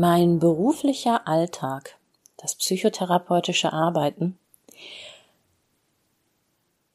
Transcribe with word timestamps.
Mein 0.00 0.38
beruflicher 0.38 1.26
Alltag, 1.26 1.98
das 2.36 2.54
psychotherapeutische 2.54 3.72
Arbeiten, 3.72 4.38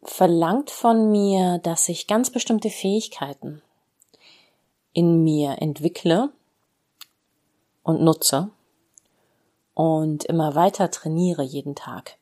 verlangt 0.02 0.72
von 0.72 1.12
mir, 1.12 1.58
dass 1.58 1.90
ich 1.90 2.08
ganz 2.08 2.30
bestimmte 2.30 2.70
Fähigkeiten 2.70 3.62
in 4.94 5.22
mir 5.22 5.62
entwickle 5.62 6.30
und 7.84 8.02
nutze 8.02 8.52
und 9.74 10.24
immer 10.24 10.56
weiter 10.56 10.90
trainiere 10.90 11.44
jeden 11.44 11.76
Tag. 11.76 12.18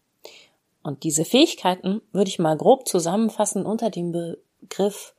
Und 0.81 1.03
diese 1.03 1.25
Fähigkeiten 1.25 2.01
würde 2.11 2.29
ich 2.29 2.39
mal 2.39 2.57
grob 2.57 2.87
zusammenfassen 2.87 3.67
unter 3.67 3.91
dem 3.91 4.11
Begriff 4.11 5.13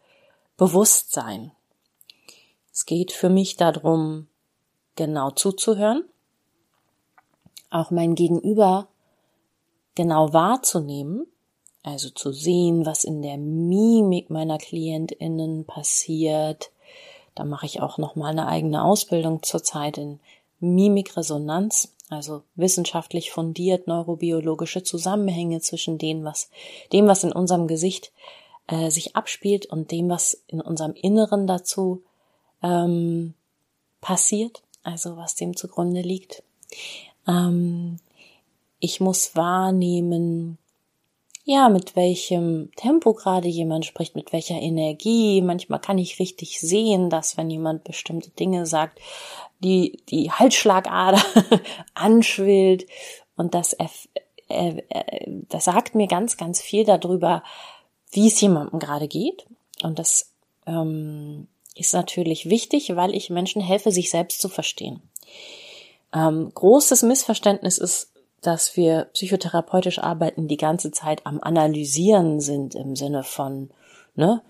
Bewusstsein. 0.57 1.53
Es 2.73 2.85
geht 2.85 3.13
für 3.13 3.29
mich 3.29 3.57
darum, 3.57 4.27
genau 4.97 5.31
zuzuhören, 5.31 6.05
auch 7.71 7.91
mein 7.91 8.15
Gegenüber 8.15 8.89
genau 9.95 10.33
wahrzunehmen, 10.33 11.27
also 11.83 12.11
zu 12.11 12.33
sehen, 12.33 12.87
was 12.87 13.05
in 13.05 13.23
der 13.23 13.39
Mimik 13.39 14.31
meiner 14.31 14.59
Klientinnen 14.59 15.65
passiert. 15.65 16.71
Da 17.35 17.45
mache 17.45 17.67
ich 17.67 17.81
auch 17.81 17.99
noch 17.99 18.15
mal 18.15 18.31
eine 18.31 18.47
eigene 18.47 18.85
Ausbildung 18.85 19.43
zurzeit 19.43 19.99
in 19.99 20.21
Mimikresonanz, 20.61 21.93
also 22.09 22.43
wissenschaftlich 22.55 23.33
fundiert 23.33 23.87
neurobiologische 23.87 24.83
Zusammenhänge 24.83 25.61
zwischen 25.61 25.97
dem, 25.97 26.25
was 26.25 26.51
dem, 26.93 27.09
was 27.09 27.25
in 27.25 27.33
unserem 27.33 27.67
Gesicht 27.67 28.13
äh, 28.69 28.91
sich 28.91 29.17
abspielt 29.17 29.67
und 29.67 29.91
dem, 29.91 30.11
was 30.11 30.43
in 30.47 30.61
unserem 30.61 30.93
Inneren 30.93 31.47
dazu 31.47 32.03
ähm, 32.63 33.35
passiert 34.03 34.63
also 34.83 35.17
was 35.17 35.35
dem 35.35 35.57
zugrunde 35.57 36.01
liegt. 36.01 36.43
Ähm, 37.27 37.99
ich 38.81 39.01
muss 39.01 39.37
wahrnehmen, 39.37 40.59
ja, 41.45 41.69
mit 41.69 41.97
welchem 41.97 42.71
Tempo 42.77 43.15
gerade 43.15 43.49
jemand 43.49 43.85
spricht, 43.85 44.15
mit 44.15 44.33
welcher 44.33 44.61
Energie. 44.61 45.43
Manchmal 45.43 45.81
kann 45.81 45.99
ich 45.99 46.19
richtig 46.21 46.61
sehen, 46.61 47.11
dass 47.11 47.37
wenn 47.37 47.51
jemand 47.51 47.85
bestimmte 47.85 48.31
Dinge 48.31 48.65
sagt, 48.67 49.01
die, 49.59 50.03
die 50.09 50.31
Halsschlagader 50.31 51.23
anschwillt 51.95 52.87
und 53.37 53.55
das, 53.55 53.73
äh, 53.73 53.89
äh, 54.49 55.43
das 55.49 55.65
sagt 55.65 55.95
mir 55.95 56.07
ganz, 56.07 56.37
ganz 56.37 56.61
viel 56.61 56.85
darüber, 56.85 57.43
wie 58.13 58.29
es 58.29 58.41
jemandem 58.41 58.79
gerade 58.79 59.09
geht. 59.09 59.47
Und 59.83 59.99
das 59.99 60.33
ähm, 60.67 61.49
ist 61.75 61.95
natürlich 61.95 62.49
wichtig, 62.49 62.95
weil 62.97 63.15
ich 63.15 63.31
Menschen 63.31 63.63
helfe, 63.63 63.91
sich 63.91 64.11
selbst 64.11 64.41
zu 64.41 64.49
verstehen. 64.49 65.03
Ähm, 66.15 66.51
großes 66.55 67.03
Missverständnis 67.03 67.79
ist, 67.79 68.13
dass 68.43 68.77
wir 68.77 69.05
psychotherapeutisch 69.13 70.01
arbeiten, 70.01 70.49
die 70.49 70.57
ganze 70.57 70.91
Zeit 70.91 71.25
am 71.27 71.41
Analysieren 71.41 72.41
sind 72.41 72.75
im 72.75 72.97
Sinne 72.97 73.23
von, 73.23 73.71
ne, 74.15 74.43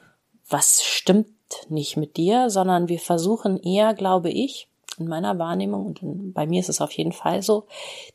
was 0.49 0.83
stimmt 0.83 1.29
nicht 1.69 1.97
mit 1.97 2.17
dir, 2.17 2.51
sondern 2.51 2.89
wir 2.89 2.99
versuchen 2.99 3.59
eher, 3.59 3.95
glaube 3.95 4.31
ich, 4.31 4.69
in 4.99 5.09
meiner 5.09 5.39
Wahrnehmung 5.39 5.87
und 5.87 6.33
bei 6.35 6.47
mir 6.47 6.61
ist 6.61 6.69
es 6.69 6.81
auf 6.81 6.93
jeden 6.93 7.13
Fall 7.13 7.43
so, 7.43 7.67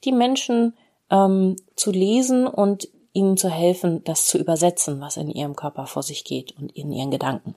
die 0.04 0.12
Menschen 0.12 0.76
ähm, 1.10 1.56
zu 1.76 1.92
lesen 1.92 2.48
und 2.48 2.88
ihnen 3.14 3.38
zu 3.38 3.50
helfen, 3.50 4.04
das 4.04 4.28
zu 4.28 4.38
übersetzen, 4.38 5.00
was 5.00 5.18
in 5.18 5.30
ihrem 5.30 5.56
Körper 5.56 5.88
vor 5.88 6.04
sich 6.04 6.24
geht 6.24 6.56
und 6.58 6.72
in 6.76 6.92
ihren 6.92 7.12
Gedanken. 7.12 7.56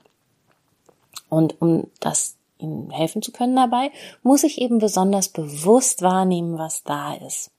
Und 1.31 1.61
um 1.63 1.87
das 2.01 2.37
ihnen 2.59 2.91
helfen 2.91 3.23
zu 3.23 3.33
können 3.33 3.57
dabei, 3.57 3.91
muss 4.23 4.45
ich 4.45 4.61
eben 4.61 4.79
besonders 4.79 5.29
bewusst 5.29 6.03
wahrnehmen, 6.03 6.59
was 6.59 6.83
da 6.83 7.15
ist. 7.15 7.51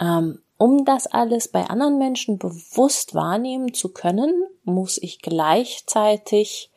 Ähm, 0.00 0.40
um 0.56 0.84
das 0.84 1.06
alles 1.06 1.48
bei 1.48 1.66
anderen 1.66 1.98
Menschen 1.98 2.38
bewusst 2.38 3.14
wahrnehmen 3.14 3.74
zu 3.74 3.92
können, 3.92 4.44
muss 4.64 4.98
ich 4.98 5.20
gleichzeitig 5.20 6.70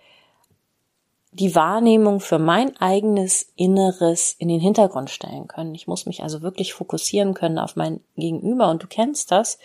die 1.39 1.53
Wahrnehmung 1.53 2.19
für 2.19 2.39
mein 2.39 2.75
eigenes 2.77 3.53
Inneres 3.55 4.35
in 4.39 4.47
den 4.47 4.59
Hintergrund 4.59 5.11
stellen 5.11 5.47
können. 5.47 5.75
Ich 5.75 5.87
muss 5.87 6.07
mich 6.07 6.23
also 6.23 6.41
wirklich 6.41 6.73
fokussieren 6.73 7.35
können 7.35 7.59
auf 7.59 7.75
mein 7.75 8.01
Gegenüber. 8.15 8.69
Und 8.69 8.81
du 8.81 8.87
kennst 8.87 9.31
das, 9.31 9.59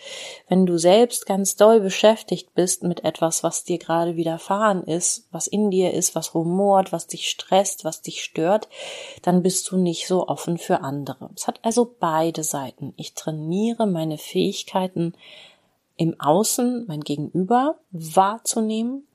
wenn 0.47 0.67
du 0.67 0.77
selbst 0.77 1.25
ganz 1.25 1.55
doll 1.55 1.79
beschäftigt 1.79 2.53
bist 2.53 2.83
mit 2.83 3.03
etwas, 3.03 3.43
was 3.43 3.63
dir 3.63 3.79
gerade 3.79 4.15
widerfahren 4.15 4.83
ist, 4.83 5.27
was 5.31 5.47
in 5.47 5.71
dir 5.71 5.93
ist, 5.93 6.13
was 6.13 6.35
rumort, 6.35 6.91
was 6.91 7.07
dich 7.07 7.27
stresst, 7.27 7.83
was 7.83 8.01
dich 8.01 8.23
stört, 8.23 8.69
dann 9.23 9.41
bist 9.41 9.71
du 9.71 9.77
nicht 9.77 10.07
so 10.07 10.27
offen 10.27 10.59
für 10.59 10.81
andere. 10.81 11.31
Es 11.35 11.47
hat 11.47 11.59
also 11.63 11.95
beide 11.99 12.43
Seiten. 12.43 12.93
Ich 12.97 13.15
trainiere 13.15 13.87
meine 13.87 14.19
Fähigkeiten 14.19 15.13
im 15.97 16.19
Außen, 16.19 16.85
mein 16.87 17.01
Gegenüber 17.01 17.79
wahrzunehmen 17.91 19.07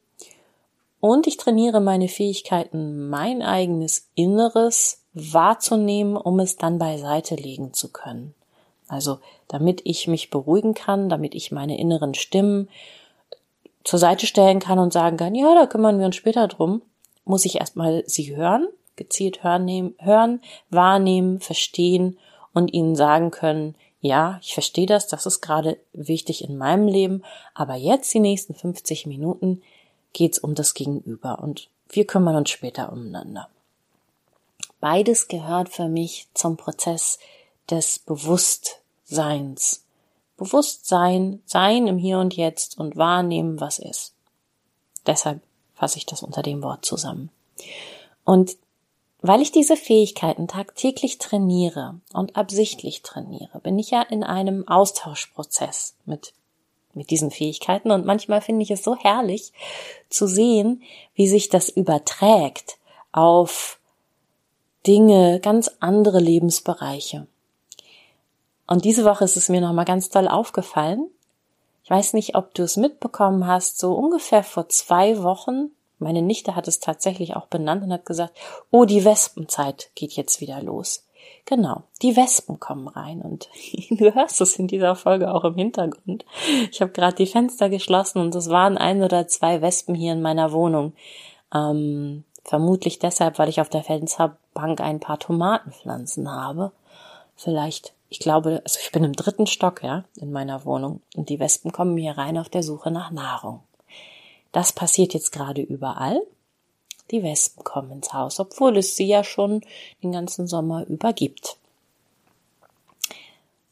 und 1.00 1.26
ich 1.26 1.36
trainiere 1.36 1.80
meine 1.80 2.08
Fähigkeiten, 2.08 3.08
mein 3.08 3.42
eigenes 3.42 4.08
Inneres 4.14 5.04
wahrzunehmen, 5.14 6.16
um 6.16 6.40
es 6.40 6.56
dann 6.56 6.78
beiseite 6.78 7.34
legen 7.34 7.72
zu 7.72 7.92
können. 7.92 8.34
Also 8.88 9.18
damit 9.46 9.82
ich 9.84 10.08
mich 10.08 10.30
beruhigen 10.30 10.74
kann, 10.74 11.08
damit 11.08 11.34
ich 11.34 11.52
meine 11.52 11.78
inneren 11.78 12.14
Stimmen 12.14 12.68
zur 13.84 13.98
Seite 13.98 14.26
stellen 14.26 14.60
kann 14.60 14.78
und 14.78 14.92
sagen 14.92 15.16
kann, 15.16 15.34
ja, 15.34 15.54
da 15.54 15.66
kümmern 15.66 15.98
wir 15.98 16.06
uns 16.06 16.16
später 16.16 16.48
drum, 16.48 16.82
muss 17.24 17.44
ich 17.44 17.60
erstmal 17.60 18.02
sie 18.06 18.34
hören, 18.34 18.68
gezielt 18.96 19.44
hören, 19.44 19.94
hören, 19.98 20.40
wahrnehmen, 20.70 21.40
verstehen 21.40 22.18
und 22.52 22.72
ihnen 22.72 22.96
sagen 22.96 23.30
können, 23.30 23.74
ja, 24.00 24.38
ich 24.42 24.54
verstehe 24.54 24.86
das, 24.86 25.08
das 25.08 25.26
ist 25.26 25.40
gerade 25.40 25.78
wichtig 25.92 26.44
in 26.44 26.56
meinem 26.56 26.86
Leben, 26.86 27.22
aber 27.54 27.74
jetzt 27.74 28.12
die 28.14 28.20
nächsten 28.20 28.54
50 28.54 29.06
Minuten 29.06 29.62
geht's 30.12 30.38
um 30.38 30.54
das 30.54 30.74
Gegenüber 30.74 31.38
und 31.40 31.68
wir 31.88 32.06
kümmern 32.06 32.36
uns 32.36 32.50
später 32.50 32.92
umeinander. 32.92 33.48
Beides 34.80 35.28
gehört 35.28 35.68
für 35.68 35.88
mich 35.88 36.28
zum 36.34 36.56
Prozess 36.56 37.18
des 37.70 37.98
Bewusstseins. 37.98 39.84
Bewusstsein, 40.36 41.42
sein 41.46 41.88
im 41.88 41.98
Hier 41.98 42.18
und 42.18 42.34
Jetzt 42.34 42.78
und 42.78 42.96
wahrnehmen, 42.96 43.60
was 43.60 43.78
ist. 43.78 44.14
Deshalb 45.06 45.40
fasse 45.74 45.98
ich 45.98 46.06
das 46.06 46.22
unter 46.22 46.42
dem 46.42 46.62
Wort 46.62 46.84
zusammen. 46.84 47.30
Und 48.24 48.56
weil 49.20 49.42
ich 49.42 49.50
diese 49.50 49.76
Fähigkeiten 49.76 50.46
tagtäglich 50.46 51.18
trainiere 51.18 52.00
und 52.12 52.36
absichtlich 52.36 53.02
trainiere, 53.02 53.58
bin 53.60 53.78
ich 53.78 53.90
ja 53.90 54.02
in 54.02 54.22
einem 54.22 54.68
Austauschprozess 54.68 55.96
mit 56.04 56.32
mit 56.94 57.10
diesen 57.10 57.30
Fähigkeiten. 57.30 57.90
Und 57.90 58.06
manchmal 58.06 58.40
finde 58.40 58.62
ich 58.62 58.70
es 58.70 58.84
so 58.84 58.96
herrlich 58.96 59.52
zu 60.08 60.26
sehen, 60.26 60.82
wie 61.14 61.28
sich 61.28 61.48
das 61.48 61.68
überträgt 61.68 62.78
auf 63.12 63.78
Dinge, 64.86 65.40
ganz 65.40 65.70
andere 65.80 66.20
Lebensbereiche. 66.20 67.26
Und 68.66 68.84
diese 68.84 69.04
Woche 69.04 69.24
ist 69.24 69.36
es 69.36 69.48
mir 69.48 69.60
nochmal 69.60 69.84
ganz 69.84 70.08
toll 70.10 70.28
aufgefallen. 70.28 71.08
Ich 71.84 71.90
weiß 71.90 72.12
nicht, 72.12 72.34
ob 72.34 72.54
du 72.54 72.62
es 72.62 72.76
mitbekommen 72.76 73.46
hast, 73.46 73.78
so 73.78 73.94
ungefähr 73.94 74.44
vor 74.44 74.68
zwei 74.68 75.22
Wochen, 75.22 75.70
meine 75.98 76.22
Nichte 76.22 76.54
hat 76.54 76.68
es 76.68 76.80
tatsächlich 76.80 77.34
auch 77.34 77.46
benannt 77.46 77.82
und 77.82 77.92
hat 77.92 78.06
gesagt, 78.06 78.36
oh, 78.70 78.84
die 78.84 79.04
Wespenzeit 79.04 79.90
geht 79.94 80.12
jetzt 80.12 80.40
wieder 80.40 80.62
los. 80.62 81.07
Genau, 81.44 81.84
die 82.02 82.14
Wespen 82.14 82.60
kommen 82.60 82.88
rein 82.88 83.22
und 83.22 83.48
du 83.90 84.14
hörst 84.14 84.40
es 84.40 84.58
in 84.58 84.68
dieser 84.68 84.94
Folge 84.96 85.32
auch 85.32 85.44
im 85.44 85.54
Hintergrund. 85.54 86.26
Ich 86.70 86.82
habe 86.82 86.92
gerade 86.92 87.16
die 87.16 87.26
Fenster 87.26 87.70
geschlossen 87.70 88.20
und 88.20 88.34
es 88.34 88.50
waren 88.50 88.76
ein 88.76 89.02
oder 89.02 89.28
zwei 89.28 89.62
Wespen 89.62 89.94
hier 89.94 90.12
in 90.12 90.20
meiner 90.20 90.52
Wohnung. 90.52 90.92
Ähm, 91.54 92.24
vermutlich 92.44 92.98
deshalb, 92.98 93.38
weil 93.38 93.48
ich 93.48 93.60
auf 93.60 93.70
der 93.70 93.82
Fensterbank 93.82 94.80
ein 94.80 95.00
paar 95.00 95.18
Tomatenpflanzen 95.18 96.30
habe. 96.30 96.72
Vielleicht, 97.34 97.94
ich 98.10 98.18
glaube, 98.18 98.60
also 98.64 98.78
ich 98.82 98.92
bin 98.92 99.04
im 99.04 99.14
dritten 99.14 99.46
Stock, 99.46 99.82
ja, 99.82 100.04
in 100.16 100.32
meiner 100.32 100.64
Wohnung 100.66 101.00
und 101.16 101.30
die 101.30 101.40
Wespen 101.40 101.72
kommen 101.72 101.96
hier 101.96 102.18
rein 102.18 102.36
auf 102.36 102.50
der 102.50 102.62
Suche 102.62 102.90
nach 102.90 103.10
Nahrung. 103.10 103.60
Das 104.52 104.72
passiert 104.72 105.14
jetzt 105.14 105.32
gerade 105.32 105.62
überall 105.62 106.20
die 107.10 107.22
Wespen 107.22 107.64
kommen 107.64 107.90
ins 107.92 108.12
Haus, 108.12 108.40
obwohl 108.40 108.76
es 108.76 108.96
sie 108.96 109.06
ja 109.06 109.24
schon 109.24 109.62
den 110.02 110.12
ganzen 110.12 110.46
Sommer 110.46 110.86
über 110.86 111.12
gibt. 111.12 111.56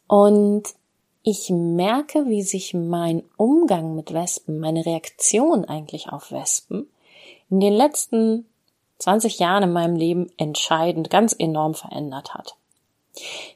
Und 0.06 0.65
ich 1.23 1.50
merke, 1.50 2.27
wie 2.27 2.43
sich 2.43 2.73
mein 2.73 3.23
Umgang 3.37 3.97
mit 3.97 4.12
Wespen, 4.12 4.61
meine 4.61 4.87
Reaktion 4.87 5.65
eigentlich 5.65 6.09
auf 6.09 6.31
Wespen 6.31 6.88
in 7.50 7.61
den 7.61 7.73
letzten 7.73 8.47
20 8.99 9.38
Jahren 9.38 9.65
in 9.65 9.73
meinem 9.73 9.97
Leben 9.97 10.31
entscheidend, 10.37 11.11
ganz 11.11 11.35
enorm 11.37 11.75
verändert 11.75 12.35
hat. 12.35 12.56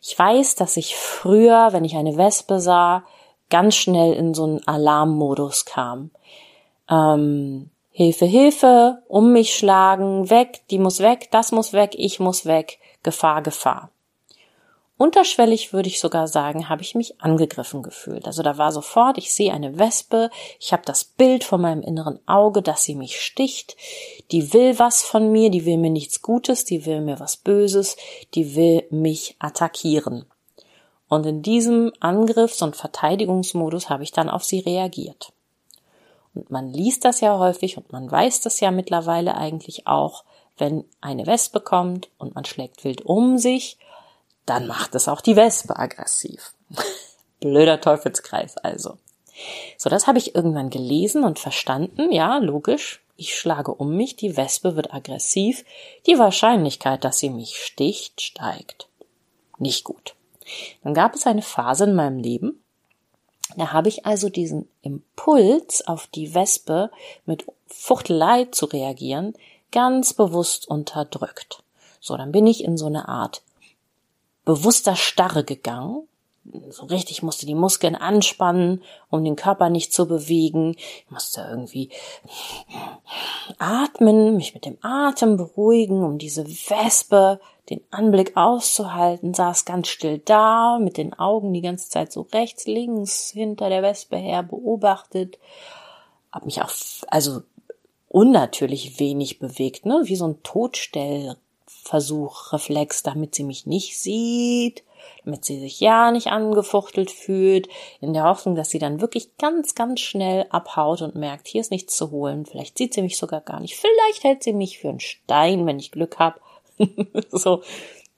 Ich 0.03 0.19
weiß, 0.19 0.55
dass 0.55 0.77
ich 0.77 0.97
früher, 0.97 1.69
wenn 1.73 1.85
ich 1.85 1.97
eine 1.97 2.17
Wespe 2.17 2.61
sah, 2.61 3.05
ganz 3.51 3.75
schnell 3.75 4.13
in 4.15 4.35
so 4.35 4.45
einen 4.45 4.67
Alarmmodus 4.67 5.65
kam. 5.65 6.11
Ähm, 6.89 7.71
Hilfe, 8.01 8.25
Hilfe, 8.25 9.03
um 9.09 9.31
mich 9.31 9.55
schlagen, 9.55 10.31
weg, 10.31 10.63
die 10.71 10.79
muss 10.79 11.01
weg, 11.01 11.29
das 11.33 11.53
muss 11.53 11.75
weg, 11.75 11.91
ich 11.99 12.19
muss 12.19 12.47
weg, 12.47 12.79
Gefahr, 13.03 13.43
Gefahr. 13.43 13.91
Unterschwellig 14.97 15.75
würde 15.75 15.91
ich 15.91 16.01
sogar 16.01 16.27
sagen, 16.27 16.71
habe 16.71 16.81
ich 16.81 16.95
mich 16.95 17.21
angegriffen 17.21 17.83
gefühlt. 17.83 18.27
Also 18.27 18.43
da 18.43 18.57
war 18.57 18.73
sofort, 18.73 19.19
ich 19.19 19.35
sehe 19.35 19.53
eine 19.53 19.79
Wespe, 19.79 20.31
ich 20.59 20.73
habe 20.73 20.83
das 20.87 21.05
Bild 21.05 21.45
vor 21.45 21.59
meinem 21.59 21.83
inneren 21.83 22.21
Auge, 22.27 22.63
dass 22.63 22.85
sie 22.85 22.95
mich 22.95 23.21
sticht, 23.21 23.77
die 24.31 24.55
will 24.55 24.79
was 24.79 25.03
von 25.03 25.31
mir, 25.31 25.51
die 25.51 25.67
will 25.67 25.77
mir 25.77 25.91
nichts 25.91 26.23
Gutes, 26.23 26.65
die 26.65 26.87
will 26.87 27.03
mir 27.03 27.21
was 27.21 27.37
Böses, 27.37 27.99
die 28.33 28.57
will 28.57 28.87
mich 28.89 29.37
attackieren. 29.41 30.25
Und 31.07 31.27
in 31.27 31.43
diesem 31.43 31.93
Angriffs- 32.01 32.63
und 32.63 32.77
Verteidigungsmodus 32.77 33.91
habe 33.91 34.05
ich 34.05 34.13
dann 34.13 34.31
auf 34.31 34.43
sie 34.43 34.61
reagiert. 34.61 35.35
Und 36.35 36.51
man 36.51 36.73
liest 36.73 37.05
das 37.05 37.21
ja 37.21 37.39
häufig 37.39 37.77
und 37.77 37.93
man 37.93 38.11
weiß 38.11 38.41
das 38.43 38.61
ja 38.61 38.71
mittlerweile 38.71 39.37
eigentlich 39.37 39.87
auch, 39.87 40.25
wenn 40.57 40.85
eine 41.01 41.27
Wespe 41.27 41.61
kommt 41.61 42.11
und 42.19 42.35
man 42.35 42.45
schlägt 42.45 42.85
wild 42.85 43.03
um 43.03 43.39
sich 43.39 43.79
dann 44.51 44.67
macht 44.67 44.97
es 44.97 45.07
auch 45.07 45.21
die 45.21 45.37
Wespe 45.37 45.79
aggressiv. 45.79 46.55
Blöder 47.41 47.81
Teufelskreis 47.81 48.57
also. 48.57 48.99
So, 49.79 49.89
das 49.89 50.09
habe 50.09 50.19
ich 50.19 50.35
irgendwann 50.35 50.71
gelesen 50.71 51.23
und 51.23 51.39
verstanden. 51.39 52.11
Ja, 52.11 52.39
logisch. 52.39 53.01
Ich 53.17 53.39
schlage 53.39 53.73
um 53.73 53.97
mich, 53.97 54.17
die 54.17 54.37
Wespe 54.37 54.75
wird 54.75 54.93
aggressiv. 54.93 55.65
Die 56.07 56.19
Wahrscheinlichkeit, 56.19 57.05
dass 57.05 57.21
sie 57.21 57.31
mich 57.31 57.63
sticht, 57.63 58.21
steigt. 58.21 58.89
Nicht 59.59 59.85
gut. 59.85 60.17
Dann 60.83 60.95
gab 60.95 61.15
es 61.15 61.27
eine 61.27 61.43
Phase 61.43 61.85
in 61.85 61.95
meinem 61.95 62.19
Leben, 62.19 62.60
da 63.57 63.73
habe 63.73 63.89
ich 63.89 64.07
also 64.07 64.29
diesen 64.29 64.69
Impuls 64.83 65.87
auf 65.87 66.07
die 66.07 66.35
Wespe 66.35 66.91
mit 67.27 67.47
Fuchtelei 67.67 68.47
zu 68.47 68.67
reagieren 68.67 69.35
ganz 69.73 70.15
bewusst 70.15 70.69
unterdrückt. 70.69 71.63
So, 72.01 72.17
dann 72.17 72.33
bin 72.33 72.47
ich 72.47 72.65
in 72.65 72.77
so 72.77 72.87
eine 72.87 73.09
Art 73.09 73.43
bewusster 74.45 74.97
Starre 74.97 75.45
gegangen. 75.45 76.07
So 76.71 76.87
richtig 76.87 77.23
musste 77.23 77.45
die 77.45 77.55
Muskeln 77.55 77.95
anspannen, 77.95 78.83
um 79.11 79.23
den 79.23 79.37
Körper 79.37 79.69
nicht 79.69 79.93
zu 79.93 80.09
bewegen. 80.09 80.75
Ich 80.75 81.11
musste 81.11 81.47
irgendwie 81.49 81.91
atmen, 83.59 84.37
mich 84.37 84.55
mit 84.55 84.65
dem 84.65 84.79
Atem 84.81 85.37
beruhigen, 85.37 86.03
um 86.03 86.19
diese 86.19 86.49
Wespe, 86.49 87.41
den 87.71 87.81
Anblick 87.91 88.37
auszuhalten, 88.37 89.33
saß 89.33 89.65
ganz 89.65 89.89
still 89.89 90.19
da, 90.19 90.79
mit 90.81 90.97
den 90.97 91.15
Augen 91.15 91.53
die 91.53 91.63
ganze 91.63 91.89
Zeit 91.89 92.13
so 92.13 92.27
rechts, 92.33 92.67
links 92.67 93.31
hinter 93.31 93.69
der 93.69 93.83
Wespe 93.83 94.17
her 94.17 94.43
beobachtet, 94.43 95.39
hab 96.33 96.45
mich 96.45 96.61
auch, 96.63 96.71
also 97.09 97.43
unnatürlich 98.09 98.99
wenig 98.99 99.39
bewegt, 99.39 99.87
ne, 99.87 100.03
wie 100.05 100.17
so 100.17 100.27
ein 100.27 100.43
Todstell 100.43 101.37
Versuch, 101.83 102.53
Reflex, 102.53 103.03
damit 103.03 103.35
sie 103.35 103.45
mich 103.45 103.67
nicht 103.67 103.99
sieht, 103.99 104.85
damit 105.25 105.45
sie 105.45 105.59
sich 105.59 105.81
ja 105.81 106.11
nicht 106.11 106.27
angefuchtelt 106.27 107.11
fühlt, 107.11 107.69
in 108.01 108.13
der 108.13 108.25
Hoffnung, 108.25 108.55
dass 108.55 108.71
sie 108.71 108.79
dann 108.79 109.01
wirklich 109.01 109.37
ganz, 109.39 109.75
ganz 109.75 110.01
schnell 110.01 110.47
abhaut 110.51 111.03
und 111.03 111.15
merkt, 111.15 111.49
hier 111.49 111.61
ist 111.61 111.71
nichts 111.71 111.97
zu 111.97 112.11
holen. 112.11 112.45
Vielleicht 112.45 112.77
sieht 112.77 112.95
sie 112.95 113.03
mich 113.03 113.17
sogar 113.17 113.41
gar 113.41 113.61
nicht. 113.61 113.77
Vielleicht 113.77 114.25
hält 114.25 114.43
sie 114.43 114.53
mich 114.53 114.79
für 114.79 114.89
einen 114.89 115.01
Stein, 115.01 115.67
wenn 115.67 115.79
ich 115.79 115.93
Glück 115.93 116.19
habe. 116.19 116.41
so, 117.31 117.63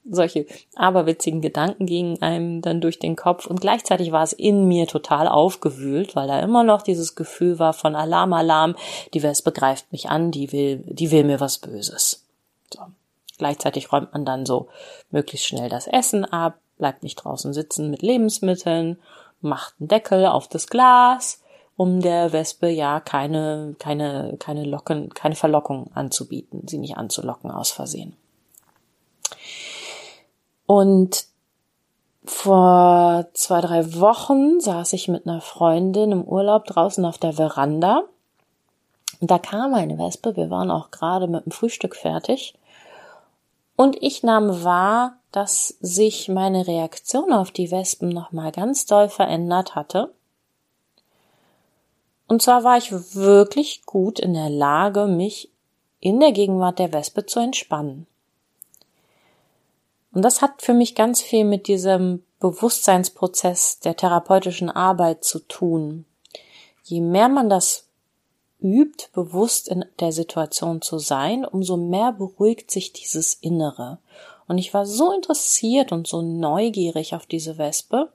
solche 0.09 0.45
aberwitzigen 0.75 1.41
Gedanken 1.41 1.85
gingen 1.85 2.21
einem 2.21 2.61
dann 2.61 2.81
durch 2.81 2.99
den 2.99 3.15
Kopf 3.15 3.45
und 3.45 3.61
gleichzeitig 3.61 4.11
war 4.11 4.23
es 4.23 4.33
in 4.33 4.67
mir 4.67 4.87
total 4.87 5.27
aufgewühlt, 5.27 6.15
weil 6.15 6.27
da 6.27 6.39
immer 6.39 6.63
noch 6.63 6.81
dieses 6.81 7.15
Gefühl 7.15 7.59
war 7.59 7.73
von 7.73 7.95
Alarm, 7.95 8.33
Alarm, 8.33 8.75
die 9.13 9.23
Wespe 9.23 9.51
greift 9.51 9.91
mich 9.91 10.09
an, 10.09 10.31
die 10.31 10.51
will, 10.51 10.83
die 10.85 11.11
will 11.11 11.23
mir 11.23 11.39
was 11.39 11.57
Böses. 11.57 12.25
So. 12.73 12.81
Gleichzeitig 13.37 13.91
räumt 13.91 14.13
man 14.13 14.25
dann 14.25 14.45
so 14.45 14.67
möglichst 15.09 15.47
schnell 15.47 15.69
das 15.69 15.87
Essen 15.87 16.25
ab, 16.25 16.59
bleibt 16.77 17.03
nicht 17.03 17.15
draußen 17.15 17.53
sitzen 17.53 17.89
mit 17.89 18.01
Lebensmitteln, 18.01 18.99
macht 19.41 19.75
einen 19.79 19.87
Deckel 19.87 20.25
auf 20.25 20.47
das 20.47 20.67
Glas, 20.67 21.41
um 21.75 22.01
der 22.01 22.33
Wespe 22.33 22.69
ja 22.69 22.99
keine, 22.99 23.75
keine, 23.79 24.35
keine 24.37 24.63
Locken, 24.63 25.09
keine 25.13 25.35
Verlockung 25.35 25.91
anzubieten, 25.93 26.67
sie 26.67 26.77
nicht 26.77 26.97
anzulocken 26.97 27.51
aus 27.51 27.71
Versehen. 27.71 28.15
Und 30.65 31.25
vor 32.25 33.27
zwei, 33.33 33.61
drei 33.61 33.99
Wochen 33.99 34.61
saß 34.61 34.93
ich 34.93 35.07
mit 35.07 35.27
einer 35.27 35.41
Freundin 35.41 36.11
im 36.11 36.23
Urlaub 36.23 36.65
draußen 36.65 37.03
auf 37.05 37.17
der 37.17 37.33
Veranda. 37.33 38.03
Und 39.19 39.29
da 39.29 39.39
kam 39.39 39.73
eine 39.73 39.97
Wespe. 39.97 40.35
Wir 40.35 40.49
waren 40.49 40.71
auch 40.71 40.91
gerade 40.91 41.27
mit 41.27 41.45
dem 41.45 41.51
Frühstück 41.51 41.95
fertig. 41.95 42.55
Und 43.75 44.01
ich 44.01 44.23
nahm 44.23 44.63
wahr, 44.63 45.17
dass 45.31 45.69
sich 45.79 46.29
meine 46.29 46.67
Reaktion 46.67 47.33
auf 47.33 47.51
die 47.51 47.71
Wespen 47.71 48.09
nochmal 48.09 48.51
ganz 48.51 48.85
doll 48.85 49.09
verändert 49.09 49.75
hatte. 49.75 50.13
Und 52.27 52.41
zwar 52.41 52.63
war 52.63 52.77
ich 52.77 52.91
wirklich 53.15 53.85
gut 53.85 54.19
in 54.19 54.33
der 54.33 54.49
Lage, 54.49 55.07
mich 55.07 55.51
in 55.99 56.19
der 56.19 56.31
Gegenwart 56.31 56.79
der 56.79 56.93
Wespe 56.93 57.25
zu 57.25 57.39
entspannen. 57.39 58.07
Und 60.13 60.21
das 60.21 60.41
hat 60.41 60.61
für 60.61 60.73
mich 60.73 60.95
ganz 60.95 61.21
viel 61.21 61.43
mit 61.43 61.67
diesem 61.67 62.23
Bewusstseinsprozess 62.39 63.79
der 63.79 63.95
therapeutischen 63.95 64.69
Arbeit 64.69 65.23
zu 65.23 65.39
tun. 65.39 66.05
Je 66.83 67.01
mehr 67.01 67.29
man 67.29 67.49
das 67.49 67.87
übt, 68.61 69.09
bewusst 69.13 69.67
in 69.67 69.85
der 69.99 70.11
Situation 70.11 70.81
zu 70.81 70.99
sein, 70.99 71.45
umso 71.45 71.77
mehr 71.77 72.13
beruhigt 72.13 72.71
sich 72.71 72.93
dieses 72.93 73.33
Innere. 73.33 73.99
Und 74.47 74.57
ich 74.57 74.73
war 74.73 74.85
so 74.85 75.11
interessiert 75.11 75.91
und 75.91 76.07
so 76.07 76.21
neugierig 76.21 77.15
auf 77.15 77.25
diese 77.25 77.57
Wespe, 77.57 78.11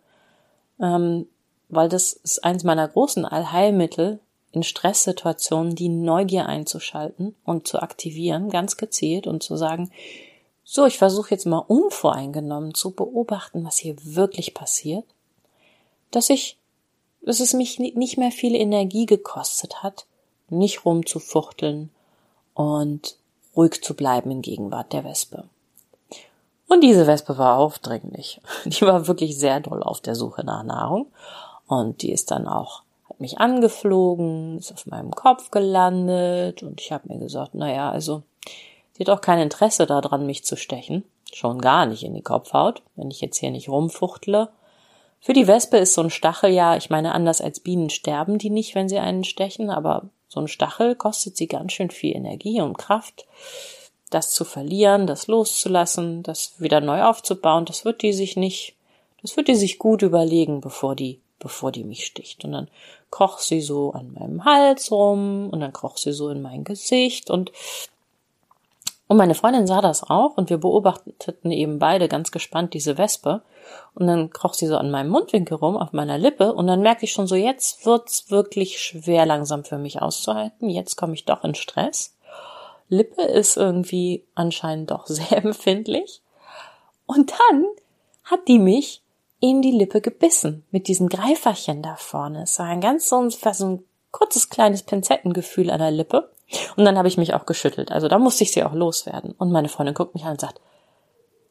ähm, 0.81 1.27
weil 1.69 1.89
das 1.89 2.13
ist 2.13 2.45
eins 2.45 2.65
meiner 2.65 2.89
großen 2.89 3.25
Allheilmittel 3.25 4.21
in 4.53 4.63
Stresssituationen, 4.63 5.75
die 5.75 5.89
Neugier 5.89 6.47
einzuschalten 6.47 7.35
und 7.45 7.67
zu 7.67 7.81
aktivieren, 7.81 8.49
ganz 8.49 8.77
gezielt 8.77 9.27
und 9.27 9.43
zu 9.43 9.57
sagen, 9.57 9.91
so, 10.71 10.85
ich 10.85 10.99
versuche 10.99 11.31
jetzt 11.31 11.47
mal 11.47 11.65
unvoreingenommen 11.67 12.75
zu 12.75 12.91
beobachten, 12.91 13.65
was 13.65 13.79
hier 13.79 13.97
wirklich 14.03 14.53
passiert, 14.53 15.07
dass 16.11 16.29
ich, 16.29 16.59
dass 17.23 17.41
es 17.41 17.55
mich 17.55 17.79
nicht 17.79 18.19
mehr 18.19 18.31
viel 18.31 18.55
Energie 18.55 19.07
gekostet 19.07 19.83
hat, 19.83 20.05
nicht 20.51 20.85
rumzufuchteln 20.85 21.89
und 22.53 23.17
ruhig 23.57 23.83
zu 23.83 23.95
bleiben 23.95 24.31
in 24.31 24.43
Gegenwart 24.43 24.93
der 24.93 25.05
Wespe. 25.05 25.45
Und 26.67 26.83
diese 26.83 27.07
Wespe 27.07 27.39
war 27.39 27.57
aufdringlich. 27.57 28.39
Die 28.67 28.83
war 28.83 29.07
wirklich 29.07 29.39
sehr 29.39 29.61
doll 29.61 29.83
auf 29.83 30.03
der 30.03 30.15
Suche 30.15 30.45
nach 30.45 30.65
Nahrung. 30.65 31.07
Und 31.67 32.03
die 32.03 32.13
ist 32.13 32.31
dann 32.31 32.47
auch, 32.47 32.83
hat 33.09 33.21
mich 33.21 33.39
angeflogen, 33.39 34.59
ist 34.59 34.73
auf 34.73 34.85
meinem 34.85 35.13
Kopf 35.13 35.51
gelandet 35.51 36.63
und 36.63 36.81
ich 36.81 36.93
habe 36.93 37.09
mir 37.09 37.19
gesagt, 37.19 37.55
naja, 37.55 37.91
also, 37.91 38.23
sie 38.99 39.05
hat 39.05 39.11
auch 39.11 39.23
kein 39.23 39.39
Interesse 39.39 39.87
daran, 39.87 40.27
mich 40.27 40.45
zu 40.45 40.57
stechen. 40.57 41.05
Schon 41.33 41.61
gar 41.61 41.87
nicht 41.87 42.03
in 42.03 42.15
die 42.15 42.23
Kopfhaut, 42.23 42.83
wenn 42.97 43.11
ich 43.11 43.21
jetzt 43.21 43.39
hier 43.39 43.51
nicht 43.51 43.69
rumfuchtle 43.69 44.51
für 45.21 45.33
die 45.33 45.47
Wespe 45.47 45.79
ist 45.79 45.95
so 45.95 46.03
ein 46.03 46.11
Stachel 46.11 46.51
ja, 46.51 46.77
ich 46.77 46.91
meine, 46.91 47.15
anders 47.15 47.41
als 47.41 47.61
Bienen 47.61 47.91
sterben 47.91 48.39
die 48.39 48.51
nicht, 48.51 48.75
wenn 48.75 48.89
sie 48.89 48.99
einen 48.99 49.25
stechen, 49.25 49.71
aber 49.71 50.09
so 50.29 50.41
ein 50.41 50.49
Stachel 50.49 50.95
kostet 50.95 51.37
sie 51.37 51.49
ganz 51.49 51.73
schön 51.73 51.91
viel 51.91 52.15
Energie 52.15 52.61
und 52.61 52.79
Kraft. 52.79 53.27
Das 54.11 54.31
zu 54.31 54.45
verlieren, 54.45 55.07
das 55.07 55.27
loszulassen, 55.27 56.23
das 56.23 56.61
wieder 56.61 56.81
neu 56.81 57.03
aufzubauen, 57.03 57.65
das 57.65 57.85
wird 57.85 58.03
die 58.03 58.13
sich 58.13 58.37
nicht, 58.37 58.75
das 59.21 59.37
wird 59.37 59.49
die 59.49 59.55
sich 59.55 59.79
gut 59.79 60.03
überlegen, 60.03 60.61
bevor 60.61 60.95
die, 60.95 61.21
bevor 61.41 61.73
die 61.73 61.85
mich 61.85 62.07
sticht. 62.07 62.45
Und 62.45 62.53
dann 62.53 62.69
kroch 63.11 63.39
sie 63.39 63.61
so 63.61 63.93
an 63.93 64.13
meinem 64.13 64.45
Hals 64.45 64.91
rum 64.91 65.51
und 65.51 65.61
dann 65.61 65.73
kroch 65.73 65.99
sie 65.99 66.13
so 66.13 66.31
in 66.31 66.41
mein 66.41 66.65
Gesicht 66.65 67.29
und 67.29 67.53
und 69.09 69.17
meine 69.17 69.35
Freundin 69.35 69.67
sah 69.67 69.81
das 69.81 70.03
auch 70.03 70.37
und 70.37 70.51
wir 70.51 70.59
beobachteten 70.59 71.51
eben 71.51 71.79
beide 71.79 72.09
ganz 72.09 72.31
gespannt 72.31 72.75
diese 72.75 72.99
Wespe. 72.99 73.43
Und 73.95 74.07
dann 74.07 74.31
kroch 74.31 74.53
sie 74.53 74.67
so 74.67 74.77
an 74.77 74.91
meinem 74.91 75.09
Mundwinkel 75.09 75.57
rum, 75.57 75.79
auf 75.79 75.93
meiner 75.93 76.19
Lippe. 76.19 76.53
Und 76.53 76.67
dann 76.67 76.83
merke 76.83 77.05
ich 77.05 77.13
schon 77.13 77.27
so, 77.27 77.35
jetzt 77.35 77.87
wird's 77.87 78.31
wirklich 78.31 78.81
schwer 78.81 79.25
langsam 79.25 79.65
für 79.65 79.79
mich 79.79 80.03
auszuhalten. 80.03 80.69
Jetzt 80.69 80.97
komme 80.97 81.15
ich 81.15 81.25
doch 81.25 81.43
in 81.43 81.55
Stress. 81.55 82.17
Lippe 82.91 83.23
ist 83.23 83.57
irgendwie 83.57 84.25
anscheinend 84.35 84.91
doch 84.91 85.07
sehr 85.09 85.39
empfindlich. 85.39 86.21
Und 87.07 87.33
dann 87.33 87.65
hat 88.25 88.47
die 88.47 88.59
mich 88.59 89.03
in 89.41 89.63
die 89.63 89.71
Lippe 89.71 90.03
gebissen 90.03 90.67
mit 90.71 90.87
diesem 90.87 91.09
Greiferchen 91.09 91.81
da 91.81 91.97
vorne. 91.97 92.43
Es 92.43 92.59
war 92.59 92.67
ein 92.67 92.83
ganz 92.83 93.09
so 93.09 93.17
ein, 93.21 93.31
so 93.31 93.67
ein 93.67 93.85
kurzes 94.11 94.51
kleines 94.51 94.83
Pinzettengefühl 94.83 95.71
an 95.71 95.79
der 95.79 95.93
Lippe. 95.93 96.31
Und 96.77 96.85
dann 96.85 96.97
habe 96.97 97.09
ich 97.09 97.19
mich 97.19 97.35
auch 97.35 97.47
geschüttelt. 97.47 97.93
Also 97.93 98.09
da 98.09 98.19
musste 98.19 98.45
ich 98.45 98.53
sie 98.53 98.65
auch 98.65 98.73
loswerden. 98.73 99.33
Und 99.33 99.53
meine 99.53 99.69
Freundin 99.69 99.95
guckt 99.95 100.15
mich 100.15 100.25
an 100.25 100.33
und 100.33 100.41
sagt, 100.41 100.61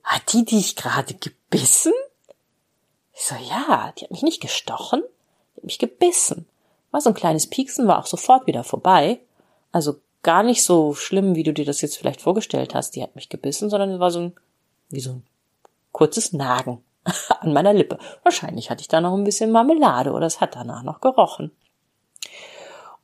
hat 0.04 0.34
die 0.34 0.46
dich 0.46 0.76
gerade 0.76 1.14
gebissen? 1.14 1.94
Ich 3.14 3.26
so, 3.26 3.36
ja, 3.36 3.94
die 3.98 4.06
hat 4.06 4.12
mich 4.12 4.24
nicht 4.24 4.42
gestochen, 4.42 5.02
die 5.02 5.58
hat 5.58 5.66
mich 5.66 5.80
gebissen. 5.80 6.48
War 6.92 7.02
so 7.02 7.10
ein 7.10 7.16
kleines 7.16 7.48
Pieksen, 7.48 7.88
war 7.88 8.00
auch 8.00 8.06
sofort 8.06 8.48
wieder 8.48 8.64
vorbei. 8.64 9.20
Also 9.72 10.00
gar 10.24 10.44
nicht 10.44 10.64
so 10.64 10.94
schlimm, 10.94 11.36
wie 11.36 11.44
du 11.44 11.54
dir 11.54 11.66
das 11.66 11.82
jetzt 11.82 11.98
vielleicht 11.98 12.22
vorgestellt 12.22 12.74
hast. 12.74 12.96
Die 12.96 13.04
hat 13.04 13.16
mich 13.16 13.30
gebissen, 13.30 13.70
sondern 13.70 13.92
es 13.92 14.00
war 14.00 14.12
so 14.12 14.20
ein, 14.20 14.36
wie 14.90 15.00
so 15.00 15.12
ein 15.12 15.24
kurzes 15.92 16.34
Nagen 16.34 16.84
an 17.40 17.54
meiner 17.54 17.74
Lippe. 17.74 18.00
Wahrscheinlich 18.24 18.70
hatte 18.70 18.82
ich 18.82 18.88
da 18.88 19.02
noch 19.02 19.14
ein 19.14 19.24
bisschen 19.24 19.52
Marmelade 19.52 20.12
oder 20.12 20.26
es 20.26 20.42
hat 20.42 20.56
danach 20.56 20.84
noch 20.84 21.02
gerochen. 21.02 21.52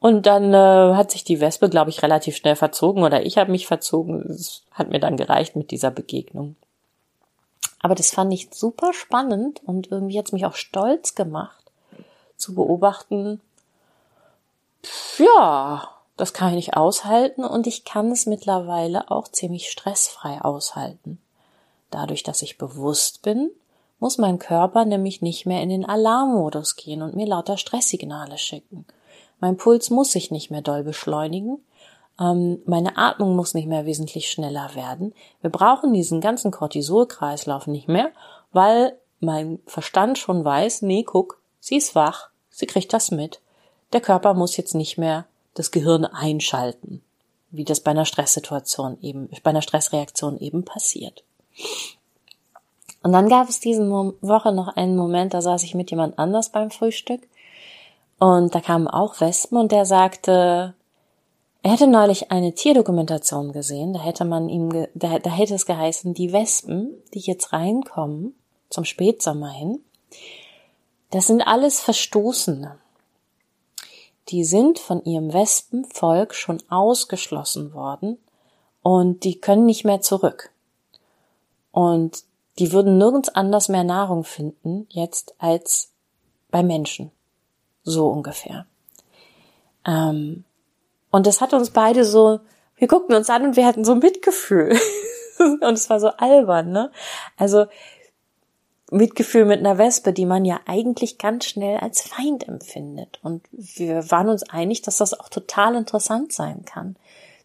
Und 0.03 0.25
dann 0.25 0.53
äh, 0.53 0.95
hat 0.97 1.11
sich 1.11 1.23
die 1.23 1.39
Wespe, 1.39 1.69
glaube 1.69 1.89
ich, 1.89 2.03
relativ 2.03 2.35
schnell 2.35 2.57
verzogen 2.57 3.03
oder 3.03 3.25
ich 3.25 3.37
habe 3.37 3.51
mich 3.51 3.67
verzogen. 3.67 4.29
Es 4.29 4.63
hat 4.73 4.89
mir 4.89 4.99
dann 4.99 5.15
gereicht 5.15 5.55
mit 5.55 5.71
dieser 5.71 5.91
Begegnung. 5.91 6.57
Aber 7.79 7.95
das 7.95 8.11
fand 8.11 8.33
ich 8.33 8.49
super 8.51 8.91
spannend 8.91 9.61
und 9.65 9.89
irgendwie 9.91 10.19
hat 10.19 10.25
es 10.25 10.33
mich 10.33 10.45
auch 10.45 10.55
stolz 10.55 11.15
gemacht 11.15 11.63
zu 12.35 12.53
beobachten. 12.53 13.39
Ja, 15.19 15.87
das 16.17 16.33
kann 16.33 16.49
ich 16.49 16.55
nicht 16.55 16.75
aushalten 16.75 17.45
und 17.45 17.65
ich 17.65 17.85
kann 17.85 18.11
es 18.11 18.25
mittlerweile 18.25 19.09
auch 19.09 19.29
ziemlich 19.29 19.71
stressfrei 19.71 20.41
aushalten. 20.41 21.17
Dadurch, 21.91 22.23
dass 22.23 22.41
ich 22.41 22.57
bewusst 22.57 23.21
bin, 23.21 23.51
muss 24.01 24.17
mein 24.17 24.37
Körper 24.37 24.83
nämlich 24.83 25.21
nicht 25.21 25.45
mehr 25.45 25.61
in 25.61 25.69
den 25.69 25.85
Alarmmodus 25.85 26.75
gehen 26.75 27.01
und 27.01 27.15
mir 27.15 27.25
lauter 27.25 27.55
Stresssignale 27.55 28.37
schicken. 28.37 28.85
Mein 29.43 29.57
Puls 29.57 29.89
muss 29.89 30.13
sich 30.13 30.31
nicht 30.31 30.51
mehr 30.51 30.61
doll 30.61 30.85
beschleunigen. 30.85 31.59
Ähm, 32.17 32.61
meine 32.65 32.95
Atmung 32.95 33.35
muss 33.35 33.53
nicht 33.53 33.67
mehr 33.67 33.85
wesentlich 33.85 34.31
schneller 34.31 34.73
werden. 34.73 35.13
Wir 35.41 35.49
brauchen 35.49 35.91
diesen 35.91 36.21
ganzen 36.21 36.49
Cortisolkreislauf 36.49 37.67
nicht 37.67 37.89
mehr, 37.89 38.13
weil 38.53 38.97
mein 39.19 39.59
Verstand 39.65 40.17
schon 40.17 40.45
weiß, 40.45 40.83
nee, 40.83 41.03
guck, 41.03 41.41
sie 41.59 41.75
ist 41.75 41.93
wach, 41.93 42.29
sie 42.51 42.67
kriegt 42.67 42.93
das 42.93 43.11
mit. 43.11 43.41
Der 43.91 43.99
Körper 43.99 44.33
muss 44.33 44.55
jetzt 44.55 44.75
nicht 44.75 44.97
mehr 44.97 45.25
das 45.55 45.71
Gehirn 45.71 46.05
einschalten, 46.05 47.03
wie 47.51 47.65
das 47.65 47.81
bei 47.81 47.91
einer 47.91 48.05
Stresssituation 48.05 48.97
eben, 49.01 49.29
bei 49.43 49.49
einer 49.49 49.61
Stressreaktion 49.61 50.37
eben 50.37 50.63
passiert. 50.63 51.25
Und 53.01 53.11
dann 53.11 53.27
gab 53.27 53.49
es 53.49 53.59
diesen 53.59 53.91
Woche 53.91 54.53
noch 54.53 54.69
einen 54.69 54.95
Moment, 54.95 55.33
da 55.33 55.41
saß 55.41 55.63
ich 55.63 55.75
mit 55.75 55.91
jemand 55.91 56.17
anders 56.17 56.47
beim 56.47 56.71
Frühstück 56.71 57.27
und 58.23 58.55
da 58.55 58.61
kamen 58.61 58.87
auch 58.87 59.19
Wespen 59.19 59.57
und 59.57 59.73
der 59.73 59.85
sagte, 59.85 60.75
er 61.61 61.71
hätte 61.71 61.87
neulich 61.87 62.31
eine 62.31 62.55
Tierdokumentation 62.55 63.51
gesehen, 63.51 63.91
da 63.91 63.99
hätte 63.99 64.23
man 64.23 64.47
ihm, 64.47 64.69
da, 64.93 65.19
da 65.19 65.29
hätte 65.29 65.55
es 65.55 65.65
geheißen, 65.65 66.13
die 66.13 66.31
Wespen, 66.31 66.93
die 67.13 67.19
jetzt 67.19 67.51
reinkommen, 67.51 68.33
zum 68.69 68.85
Spätsommer 68.85 69.49
hin, 69.49 69.83
das 71.11 71.27
sind 71.27 71.41
alles 71.41 71.81
Verstoßene. 71.81 72.79
Die 74.29 74.45
sind 74.45 74.79
von 74.79 75.03
ihrem 75.03 75.33
Wespenvolk 75.33 76.33
schon 76.33 76.63
ausgeschlossen 76.69 77.73
worden 77.73 78.19
und 78.83 79.25
die 79.25 79.41
können 79.41 79.65
nicht 79.65 79.83
mehr 79.83 79.99
zurück. 79.99 80.51
Und 81.73 82.23
die 82.57 82.71
würden 82.71 82.97
nirgends 82.97 83.27
anders 83.27 83.67
mehr 83.67 83.83
Nahrung 83.83 84.23
finden 84.23 84.87
jetzt 84.91 85.35
als 85.39 85.91
bei 86.51 86.63
Menschen. 86.63 87.11
So 87.83 88.07
ungefähr. 88.07 88.65
Ähm, 89.85 90.43
und 91.11 91.27
das 91.27 91.41
hat 91.41 91.53
uns 91.53 91.69
beide 91.69 92.05
so, 92.05 92.39
wir 92.77 92.87
guckten 92.87 93.15
uns 93.15 93.29
an 93.29 93.43
und 93.43 93.55
wir 93.55 93.65
hatten 93.65 93.85
so 93.85 93.95
Mitgefühl. 93.95 94.77
und 95.39 95.73
es 95.73 95.89
war 95.89 95.99
so 95.99 96.09
albern, 96.09 96.71
ne? 96.71 96.91
Also 97.37 97.65
Mitgefühl 98.93 99.45
mit 99.45 99.59
einer 99.59 99.77
Wespe, 99.77 100.13
die 100.13 100.25
man 100.25 100.45
ja 100.45 100.59
eigentlich 100.65 101.17
ganz 101.17 101.45
schnell 101.45 101.77
als 101.77 102.01
Feind 102.01 102.47
empfindet. 102.47 103.19
Und 103.23 103.43
wir 103.51 104.09
waren 104.11 104.29
uns 104.29 104.43
einig, 104.43 104.81
dass 104.83 104.97
das 104.97 105.19
auch 105.19 105.29
total 105.29 105.75
interessant 105.75 106.31
sein 106.31 106.63
kann, 106.65 106.95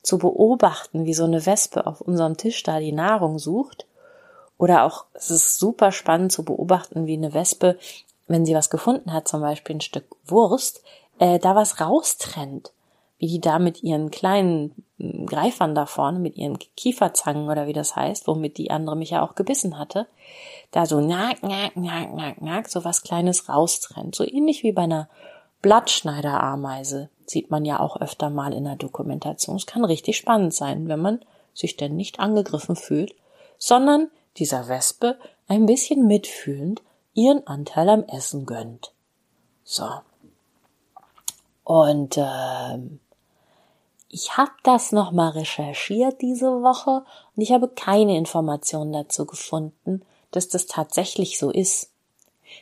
zu 0.03 0.19
beobachten, 0.19 1.07
wie 1.07 1.15
so 1.15 1.25
eine 1.25 1.47
Wespe 1.47 1.87
auf 1.87 2.01
unserem 2.01 2.37
Tisch 2.37 2.63
da 2.63 2.81
die 2.81 2.93
Nahrung 2.93 3.39
sucht. 3.39 3.87
Oder 4.59 4.85
auch, 4.85 5.07
es 5.15 5.31
ist 5.31 5.59
super 5.59 5.93
spannend 5.93 6.33
zu 6.33 6.45
beobachten, 6.45 7.07
wie 7.07 7.17
eine 7.17 7.33
Wespe 7.33 7.79
wenn 8.29 8.47
sie 8.47 8.55
was 8.55 8.71
gefunden 8.71 9.13
hat, 9.13 9.27
zum 9.27 9.41
Beispiel 9.41 9.77
ein 9.77 9.81
Stück 9.81 10.05
Wurst, 10.25 10.83
äh, 11.19 11.39
da 11.39 11.55
was 11.55 11.81
raustrennt. 11.81 12.73
Wie 13.19 13.27
die 13.27 13.41
da 13.41 13.59
mit 13.59 13.83
ihren 13.83 14.13
kleinen 14.13 14.85
Greifern 15.27 15.75
da 15.75 15.87
vorne, 15.87 16.21
mit 16.21 16.37
ihren 16.37 16.57
Kieferzangen 16.77 17.49
oder 17.49 17.67
wie 17.67 17.73
das 17.73 17.97
heißt, 17.97 18.29
womit 18.29 18.59
die 18.59 18.71
andere 18.71 18.97
mich 18.97 19.11
ja 19.11 19.23
auch 19.23 19.35
gebissen 19.35 19.77
hatte, 19.77 20.07
da 20.71 20.87
so 20.87 21.01
nack, 21.01 21.43
nack, 21.43 21.77
nack, 21.77 22.15
nack, 22.15 22.41
nack, 22.41 22.69
so 22.69 22.85
was 22.85 23.03
Kleines 23.03 23.49
raustrennt. 23.49 24.15
So 24.15 24.25
ähnlich 24.25 24.63
wie 24.63 24.71
bei 24.71 24.83
einer 24.83 25.09
Blattschneiderameise 25.63 27.11
sieht 27.27 27.51
man 27.51 27.65
ja 27.65 27.81
auch 27.81 28.01
öfter 28.01 28.31
mal 28.31 28.53
in 28.53 28.65
der 28.65 28.77
Dokumentation. 28.77 29.57
Es 29.57 29.67
kann 29.67 29.85
richtig 29.85 30.17
spannend 30.17 30.55
sein, 30.55 30.89
wenn 30.89 31.01
man 31.01 31.21
sich 31.55 31.77
denn 31.77 31.97
nicht 31.97 32.21
angegriffen 32.21 32.77
fühlt, 32.77 33.15
sondern 33.59 34.11
dieser 34.37 34.69
Wespe 34.69 35.19
ein 35.49 35.67
bisschen 35.67 36.07
mitfühlend 36.07 36.83
ihren 37.19 37.47
Anteil 37.47 37.89
am 37.89 38.05
Essen 38.05 38.47
gönnt. 38.47 38.93
So. 39.65 39.89
Und 41.65 42.17
ähm, 42.17 43.01
ich 44.09 44.37
habe 44.37 44.53
das 44.63 44.93
nochmal 44.93 45.31
recherchiert 45.31 46.23
diese 46.23 46.47
Woche 46.63 47.05
und 47.37 47.43
ich 47.43 47.53
habe 47.53 47.69
keine 47.69 48.17
Informationen 48.17 48.93
dazu 48.93 49.27
gefunden, 49.27 50.03
dass 50.31 50.49
das 50.49 50.67
tatsächlich 50.67 51.39
so 51.39 51.51
ist. 51.51 51.91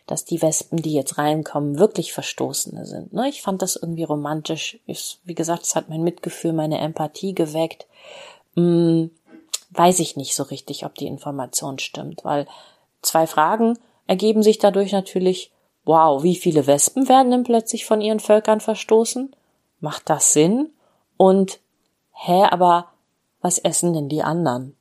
Dass 0.08 0.24
die 0.24 0.42
Wespen, 0.42 0.82
die 0.82 0.94
jetzt 0.94 1.16
reinkommen, 1.16 1.78
wirklich 1.78 2.12
Verstoßene 2.12 2.86
sind. 2.86 3.12
Ne? 3.12 3.28
Ich 3.28 3.42
fand 3.42 3.62
das 3.62 3.76
irgendwie 3.76 4.02
romantisch. 4.02 4.80
Ich, 4.86 5.20
wie 5.24 5.36
gesagt, 5.36 5.62
es 5.62 5.76
hat 5.76 5.88
mein 5.88 6.02
Mitgefühl, 6.02 6.52
meine 6.52 6.78
Empathie 6.78 7.34
geweckt. 7.34 7.86
Hm, 8.54 9.12
weiß 9.70 10.00
ich 10.00 10.16
nicht 10.16 10.34
so 10.34 10.42
richtig, 10.42 10.84
ob 10.84 10.96
die 10.96 11.06
Information 11.06 11.78
stimmt, 11.78 12.24
weil 12.24 12.48
zwei 13.02 13.28
Fragen 13.28 13.78
ergeben 14.06 14.42
sich 14.42 14.58
dadurch 14.58 14.92
natürlich, 14.92 15.52
wow, 15.84 16.22
wie 16.22 16.36
viele 16.36 16.66
Wespen 16.66 17.08
werden 17.08 17.30
denn 17.30 17.44
plötzlich 17.44 17.86
von 17.86 18.00
ihren 18.00 18.20
Völkern 18.20 18.60
verstoßen? 18.60 19.34
Macht 19.80 20.10
das 20.10 20.32
Sinn? 20.32 20.70
Und, 21.16 21.60
hä, 22.12 22.44
aber 22.50 22.88
was 23.40 23.58
essen 23.58 23.92
denn 23.92 24.08
die 24.08 24.22
anderen? 24.22 24.76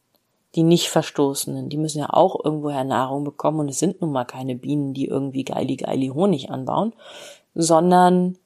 Die 0.55 0.63
nicht 0.63 0.89
Verstoßenen, 0.89 1.69
die 1.69 1.77
müssen 1.77 1.99
ja 1.99 2.09
auch 2.11 2.43
irgendwoher 2.43 2.85
Nahrung 2.85 3.25
bekommen 3.25 3.59
und 3.59 3.69
es 3.69 3.79
sind 3.79 3.99
nun 4.01 4.13
mal 4.13 4.23
keine 4.23 4.55
Bienen, 4.55 4.93
die 4.93 5.05
irgendwie 5.05 5.43
geili 5.43 5.75
geili 5.75 6.07
Honig 6.07 6.49
anbauen, 6.49 6.93
sondern 7.53 8.37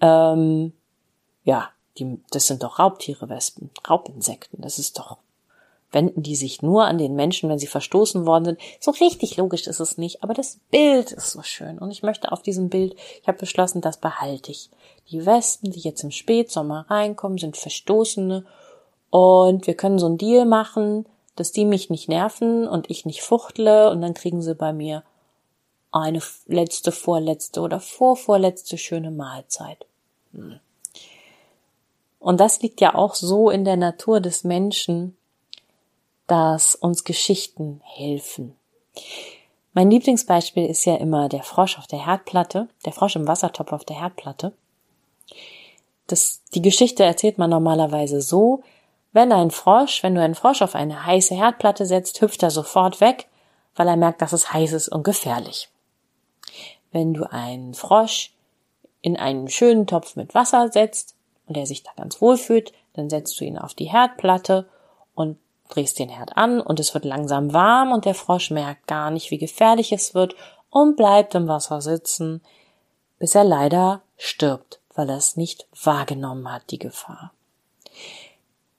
ähm, 0.00 0.72
ja, 1.44 1.70
die, 1.98 2.20
das 2.30 2.48
sind 2.48 2.64
doch 2.64 2.78
Raubtiere, 2.78 3.28
Wespen, 3.28 3.70
Raubinsekten. 3.88 4.60
Das 4.60 4.78
ist 4.78 4.98
doch 4.98 5.18
wenden 5.92 6.22
die 6.22 6.36
sich 6.36 6.62
nur 6.62 6.84
an 6.86 6.98
den 6.98 7.14
Menschen, 7.14 7.48
wenn 7.48 7.58
sie 7.58 7.66
verstoßen 7.66 8.26
worden 8.26 8.44
sind. 8.44 8.60
So 8.80 8.90
richtig 8.92 9.36
logisch 9.36 9.66
ist 9.66 9.80
es 9.80 9.98
nicht, 9.98 10.22
aber 10.22 10.34
das 10.34 10.58
Bild 10.70 11.12
ist 11.12 11.30
so 11.30 11.42
schön 11.42 11.78
und 11.78 11.90
ich 11.90 12.02
möchte 12.02 12.32
auf 12.32 12.42
diesem 12.42 12.68
Bild, 12.68 12.96
ich 13.20 13.28
habe 13.28 13.38
beschlossen, 13.38 13.80
das 13.80 13.98
behalte 13.98 14.50
ich. 14.50 14.70
Die 15.10 15.24
Wespen, 15.24 15.70
die 15.70 15.80
jetzt 15.80 16.02
im 16.02 16.10
Spätsommer 16.10 16.86
reinkommen, 16.88 17.38
sind 17.38 17.56
Verstoßene 17.56 18.44
und 19.10 19.66
wir 19.66 19.74
können 19.74 19.98
so 19.98 20.06
einen 20.06 20.18
Deal 20.18 20.46
machen, 20.46 21.06
dass 21.36 21.52
die 21.52 21.64
mich 21.64 21.90
nicht 21.90 22.08
nerven 22.08 22.66
und 22.66 22.90
ich 22.90 23.04
nicht 23.04 23.22
fuchtle 23.22 23.90
und 23.90 24.00
dann 24.00 24.14
kriegen 24.14 24.42
sie 24.42 24.54
bei 24.54 24.72
mir 24.72 25.02
eine 25.90 26.22
letzte, 26.46 26.90
vorletzte 26.90 27.60
oder 27.60 27.78
vorvorletzte 27.78 28.78
schöne 28.78 29.10
Mahlzeit. 29.10 29.84
Hm. 30.32 30.58
Und 32.18 32.40
das 32.40 32.62
liegt 32.62 32.80
ja 32.80 32.94
auch 32.94 33.14
so 33.14 33.50
in 33.50 33.64
der 33.64 33.76
Natur 33.76 34.20
des 34.20 34.44
Menschen, 34.44 35.16
dass 36.32 36.74
uns 36.74 37.04
Geschichten 37.04 37.82
helfen. 37.84 38.56
Mein 39.74 39.90
Lieblingsbeispiel 39.90 40.64
ist 40.64 40.86
ja 40.86 40.96
immer 40.96 41.28
der 41.28 41.42
Frosch 41.42 41.76
auf 41.76 41.86
der 41.86 42.06
Herdplatte, 42.06 42.68
der 42.86 42.94
Frosch 42.94 43.16
im 43.16 43.28
Wassertopf 43.28 43.70
auf 43.70 43.84
der 43.84 44.00
Herdplatte. 44.00 44.54
Das, 46.06 46.40
die 46.54 46.62
Geschichte 46.62 47.04
erzählt 47.04 47.36
man 47.36 47.50
normalerweise 47.50 48.22
so, 48.22 48.62
wenn 49.12 49.30
ein 49.30 49.50
Frosch, 49.50 50.02
wenn 50.02 50.14
du 50.14 50.22
einen 50.22 50.34
Frosch 50.34 50.62
auf 50.62 50.74
eine 50.74 51.04
heiße 51.04 51.34
Herdplatte 51.34 51.84
setzt, 51.84 52.22
hüpft 52.22 52.42
er 52.42 52.50
sofort 52.50 53.02
weg, 53.02 53.28
weil 53.76 53.88
er 53.88 53.96
merkt, 53.96 54.22
dass 54.22 54.32
es 54.32 54.54
heiß 54.54 54.72
ist 54.72 54.88
und 54.88 55.02
gefährlich. 55.02 55.68
Wenn 56.92 57.12
du 57.12 57.30
einen 57.30 57.74
Frosch 57.74 58.32
in 59.02 59.18
einen 59.18 59.48
schönen 59.48 59.86
Topf 59.86 60.16
mit 60.16 60.34
Wasser 60.34 60.72
setzt 60.72 61.14
und 61.46 61.58
er 61.58 61.66
sich 61.66 61.82
da 61.82 61.90
ganz 61.94 62.22
wohl 62.22 62.38
fühlt, 62.38 62.72
dann 62.94 63.10
setzt 63.10 63.38
du 63.38 63.44
ihn 63.44 63.58
auf 63.58 63.74
die 63.74 63.92
Herdplatte 63.92 64.66
und 65.14 65.36
drehst 65.74 65.98
den 65.98 66.08
Herd 66.08 66.36
an 66.36 66.60
und 66.60 66.80
es 66.80 66.94
wird 66.94 67.04
langsam 67.04 67.52
warm 67.52 67.92
und 67.92 68.04
der 68.04 68.14
Frosch 68.14 68.50
merkt 68.50 68.86
gar 68.86 69.10
nicht, 69.10 69.30
wie 69.30 69.38
gefährlich 69.38 69.92
es 69.92 70.14
wird 70.14 70.34
und 70.70 70.96
bleibt 70.96 71.34
im 71.34 71.48
Wasser 71.48 71.80
sitzen, 71.80 72.42
bis 73.18 73.34
er 73.34 73.44
leider 73.44 74.02
stirbt, 74.16 74.80
weil 74.94 75.08
er 75.08 75.16
es 75.16 75.36
nicht 75.36 75.66
wahrgenommen 75.82 76.52
hat, 76.52 76.70
die 76.70 76.78
Gefahr. 76.78 77.32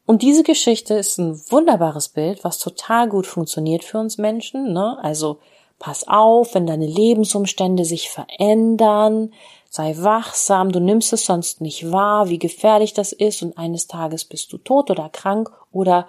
Und 0.05 0.21
diese 0.21 0.43
Geschichte 0.43 0.95
ist 0.95 1.17
ein 1.17 1.39
wunderbares 1.49 2.09
Bild, 2.09 2.43
was 2.43 2.59
total 2.59 3.07
gut 3.07 3.25
funktioniert 3.25 3.83
für 3.83 3.99
uns 3.99 4.17
Menschen. 4.17 4.73
Ne? 4.73 4.97
Also 5.01 5.39
pass 5.79 6.07
auf, 6.07 6.55
wenn 6.55 6.67
deine 6.67 6.87
Lebensumstände 6.87 7.85
sich 7.85 8.09
verändern, 8.09 9.33
sei 9.69 9.95
wachsam, 9.97 10.71
du 10.71 10.79
nimmst 10.79 11.13
es 11.13 11.25
sonst 11.25 11.61
nicht 11.61 11.91
wahr, 11.91 12.29
wie 12.29 12.37
gefährlich 12.37 12.93
das 12.93 13.11
ist 13.11 13.41
und 13.41 13.57
eines 13.57 13.87
Tages 13.87 14.25
bist 14.25 14.51
du 14.53 14.57
tot 14.57 14.91
oder 14.91 15.09
krank 15.09 15.51
oder 15.71 16.07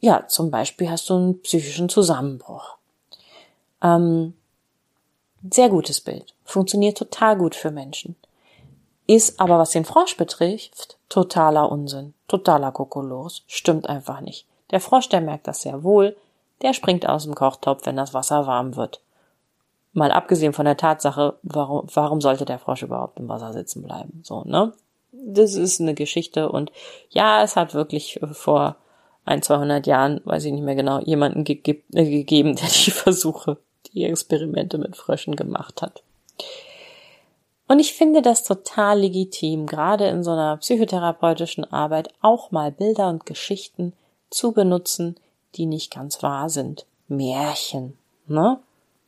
ja, 0.00 0.26
zum 0.26 0.50
Beispiel 0.50 0.90
hast 0.90 1.08
du 1.10 1.14
einen 1.14 1.42
psychischen 1.42 1.88
Zusammenbruch. 1.88 2.76
Ähm, 3.82 4.34
sehr 5.50 5.68
gutes 5.68 6.00
Bild. 6.00 6.34
Funktioniert 6.44 6.98
total 6.98 7.36
gut 7.36 7.54
für 7.54 7.70
Menschen. 7.70 8.16
Ist 9.06 9.40
aber, 9.40 9.58
was 9.58 9.70
den 9.70 9.84
Frosch 9.84 10.16
betrifft, 10.16 10.98
totaler 11.08 11.70
Unsinn. 11.70 12.14
Totaler 12.28 12.72
Kokolores. 12.72 13.42
Stimmt 13.46 13.88
einfach 13.88 14.20
nicht. 14.20 14.46
Der 14.70 14.80
Frosch, 14.80 15.08
der 15.08 15.20
merkt 15.20 15.48
das 15.48 15.62
sehr 15.62 15.82
wohl. 15.82 16.16
Der 16.62 16.74
springt 16.74 17.08
aus 17.08 17.24
dem 17.24 17.34
Kochtopf, 17.34 17.86
wenn 17.86 17.96
das 17.96 18.14
Wasser 18.14 18.46
warm 18.46 18.76
wird. 18.76 19.00
Mal 19.92 20.12
abgesehen 20.12 20.52
von 20.52 20.66
der 20.66 20.76
Tatsache, 20.76 21.34
warum, 21.42 21.88
warum 21.92 22.20
sollte 22.20 22.44
der 22.44 22.58
Frosch 22.58 22.82
überhaupt 22.82 23.18
im 23.18 23.28
Wasser 23.28 23.52
sitzen 23.52 23.82
bleiben? 23.82 24.20
So, 24.22 24.44
ne? 24.44 24.72
Das 25.12 25.54
ist 25.54 25.80
eine 25.80 25.94
Geschichte 25.94 26.50
und 26.50 26.70
ja, 27.08 27.42
es 27.42 27.56
hat 27.56 27.74
wirklich 27.74 28.20
vor 28.32 28.76
ein, 29.24 29.42
200 29.42 29.86
Jahren, 29.86 30.20
weiß 30.24 30.44
ich 30.44 30.52
nicht 30.52 30.64
mehr 30.64 30.74
genau, 30.74 31.00
jemanden 31.00 31.44
ge 31.44 31.60
äh, 31.92 32.04
gegeben, 32.04 32.56
der 32.60 32.68
die 32.68 32.90
Versuche, 32.90 33.58
die 33.92 34.04
Experimente 34.04 34.78
mit 34.78 34.96
Fröschen 34.96 35.36
gemacht 35.36 35.82
hat. 35.82 36.02
Und 37.68 37.78
ich 37.78 37.92
finde 37.92 38.20
das 38.20 38.42
total 38.42 39.00
legitim, 39.00 39.66
gerade 39.66 40.08
in 40.08 40.24
so 40.24 40.32
einer 40.32 40.56
psychotherapeutischen 40.56 41.64
Arbeit 41.64 42.12
auch 42.20 42.50
mal 42.50 42.72
Bilder 42.72 43.08
und 43.08 43.26
Geschichten 43.26 43.92
zu 44.28 44.50
benutzen, 44.50 45.16
die 45.54 45.66
nicht 45.66 45.92
ganz 45.92 46.22
wahr 46.22 46.48
sind. 46.48 46.86
Märchen, 47.06 47.96
ne? 48.26 48.58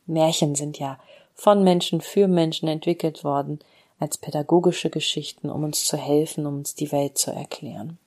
Märchen 0.05 0.55
sind 0.55 0.79
ja 0.79 0.97
von 1.33 1.63
Menschen 1.63 2.01
für 2.01 2.27
Menschen 2.27 2.67
entwickelt 2.67 3.23
worden 3.23 3.59
als 3.99 4.17
pädagogische 4.17 4.89
Geschichten, 4.89 5.49
um 5.49 5.63
uns 5.63 5.85
zu 5.85 5.97
helfen, 5.97 6.45
um 6.45 6.59
uns 6.59 6.75
die 6.75 6.91
Welt 6.91 7.17
zu 7.17 7.31
erklären. 7.31 7.97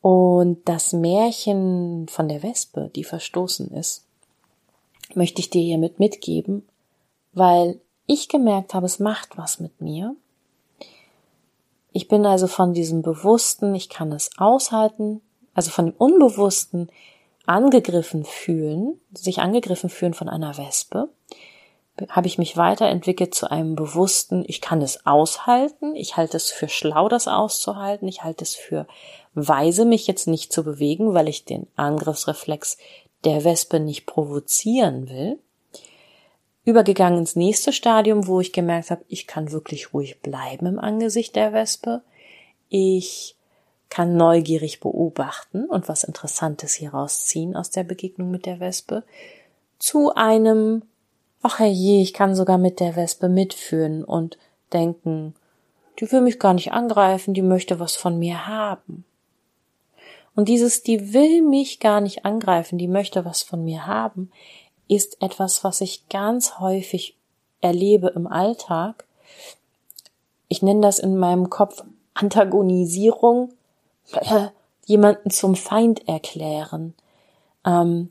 Und 0.00 0.68
das 0.68 0.92
Märchen 0.92 2.06
von 2.08 2.28
der 2.28 2.42
Wespe, 2.42 2.90
die 2.94 3.04
verstoßen 3.04 3.70
ist, 3.72 4.04
möchte 5.14 5.40
ich 5.40 5.50
dir 5.50 5.62
hiermit 5.62 5.98
mitgeben, 5.98 6.66
weil 7.32 7.80
ich 8.06 8.28
gemerkt 8.28 8.74
habe, 8.74 8.86
es 8.86 8.98
macht 8.98 9.36
was 9.36 9.60
mit 9.60 9.80
mir. 9.80 10.14
Ich 11.92 12.08
bin 12.08 12.26
also 12.26 12.46
von 12.46 12.74
diesem 12.74 13.02
Bewussten, 13.02 13.74
ich 13.74 13.88
kann 13.88 14.12
es 14.12 14.30
aushalten, 14.38 15.20
also 15.54 15.70
von 15.70 15.86
dem 15.86 15.94
Unbewussten 15.96 16.90
angegriffen 17.46 18.24
fühlen, 18.24 19.00
sich 19.12 19.40
angegriffen 19.40 19.90
fühlen 19.90 20.14
von 20.14 20.28
einer 20.28 20.56
Wespe, 20.58 21.08
habe 22.10 22.28
ich 22.28 22.38
mich 22.38 22.56
weiterentwickelt 22.56 23.34
zu 23.34 23.50
einem 23.50 23.74
bewussten, 23.74 24.44
ich 24.46 24.60
kann 24.60 24.82
es 24.82 25.04
aushalten, 25.06 25.96
ich 25.96 26.16
halte 26.16 26.36
es 26.36 26.50
für 26.50 26.68
schlau, 26.68 27.08
das 27.08 27.26
auszuhalten, 27.26 28.06
ich 28.06 28.22
halte 28.22 28.44
es 28.44 28.54
für 28.54 28.86
weise, 29.46 29.84
mich 29.84 30.06
jetzt 30.06 30.26
nicht 30.26 30.52
zu 30.52 30.64
bewegen, 30.64 31.14
weil 31.14 31.28
ich 31.28 31.44
den 31.44 31.66
Angriffsreflex 31.76 32.78
der 33.24 33.44
Wespe 33.44 33.78
nicht 33.78 34.06
provozieren 34.06 35.08
will. 35.08 35.38
Übergegangen 36.64 37.20
ins 37.20 37.36
nächste 37.36 37.72
Stadium, 37.72 38.26
wo 38.26 38.40
ich 38.40 38.52
gemerkt 38.52 38.90
habe, 38.90 39.04
ich 39.08 39.26
kann 39.26 39.52
wirklich 39.52 39.94
ruhig 39.94 40.20
bleiben 40.20 40.66
im 40.66 40.78
Angesicht 40.78 41.36
der 41.36 41.52
Wespe. 41.52 42.02
Ich 42.68 43.36
kann 43.88 44.16
neugierig 44.16 44.80
beobachten 44.80 45.64
und 45.64 45.88
was 45.88 46.04
Interessantes 46.04 46.74
hieraus 46.74 47.26
ziehen 47.26 47.56
aus 47.56 47.70
der 47.70 47.84
Begegnung 47.84 48.30
mit 48.30 48.44
der 48.46 48.60
Wespe, 48.60 49.02
zu 49.78 50.14
einem, 50.14 50.82
ach 51.42 51.58
herrje, 51.58 52.02
ich 52.02 52.12
kann 52.12 52.34
sogar 52.34 52.58
mit 52.58 52.80
der 52.80 52.96
Wespe 52.96 53.28
mitführen 53.28 54.04
und 54.04 54.38
denken, 54.72 55.34
die 55.98 56.10
will 56.12 56.20
mich 56.20 56.38
gar 56.38 56.54
nicht 56.54 56.72
angreifen, 56.72 57.34
die 57.34 57.42
möchte 57.42 57.80
was 57.80 57.96
von 57.96 58.18
mir 58.18 58.46
haben. 58.46 59.04
Und 60.38 60.48
dieses, 60.48 60.84
die 60.84 61.12
will 61.12 61.42
mich 61.42 61.80
gar 61.80 62.00
nicht 62.00 62.24
angreifen, 62.24 62.78
die 62.78 62.86
möchte 62.86 63.24
was 63.24 63.42
von 63.42 63.64
mir 63.64 63.88
haben, 63.88 64.30
ist 64.86 65.20
etwas, 65.20 65.64
was 65.64 65.80
ich 65.80 66.08
ganz 66.10 66.60
häufig 66.60 67.16
erlebe 67.60 68.12
im 68.14 68.28
Alltag. 68.28 69.04
Ich 70.46 70.62
nenne 70.62 70.80
das 70.80 71.00
in 71.00 71.16
meinem 71.16 71.50
Kopf 71.50 71.82
Antagonisierung 72.14 73.52
jemanden 74.86 75.30
zum 75.30 75.56
Feind 75.56 76.06
erklären. 76.06 76.94
Ähm, 77.66 78.10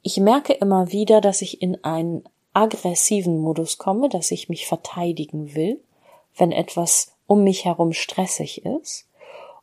ich 0.00 0.16
merke 0.16 0.54
immer 0.54 0.90
wieder, 0.90 1.20
dass 1.20 1.42
ich 1.42 1.60
in 1.60 1.84
einen 1.84 2.24
aggressiven 2.54 3.40
Modus 3.40 3.76
komme, 3.76 4.08
dass 4.08 4.30
ich 4.30 4.48
mich 4.48 4.66
verteidigen 4.66 5.54
will, 5.54 5.82
wenn 6.34 6.50
etwas 6.50 7.12
um 7.26 7.44
mich 7.44 7.66
herum 7.66 7.92
stressig 7.92 8.64
ist. 8.64 9.05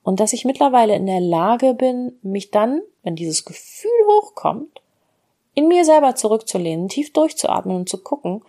Und 0.03 0.19
dass 0.19 0.33
ich 0.33 0.45
mittlerweile 0.45 0.95
in 0.95 1.05
der 1.05 1.21
Lage 1.21 1.73
bin, 1.73 2.17
mich 2.21 2.51
dann, 2.51 2.81
wenn 3.03 3.15
dieses 3.15 3.45
Gefühl 3.45 3.91
hochkommt, 4.07 4.81
in 5.55 5.67
mir 5.67 5.85
selber 5.85 6.15
zurückzulehnen, 6.15 6.89
tief 6.89 7.13
durchzuatmen 7.13 7.75
und 7.75 7.89
zu 7.89 7.97
gucken, 7.97 8.43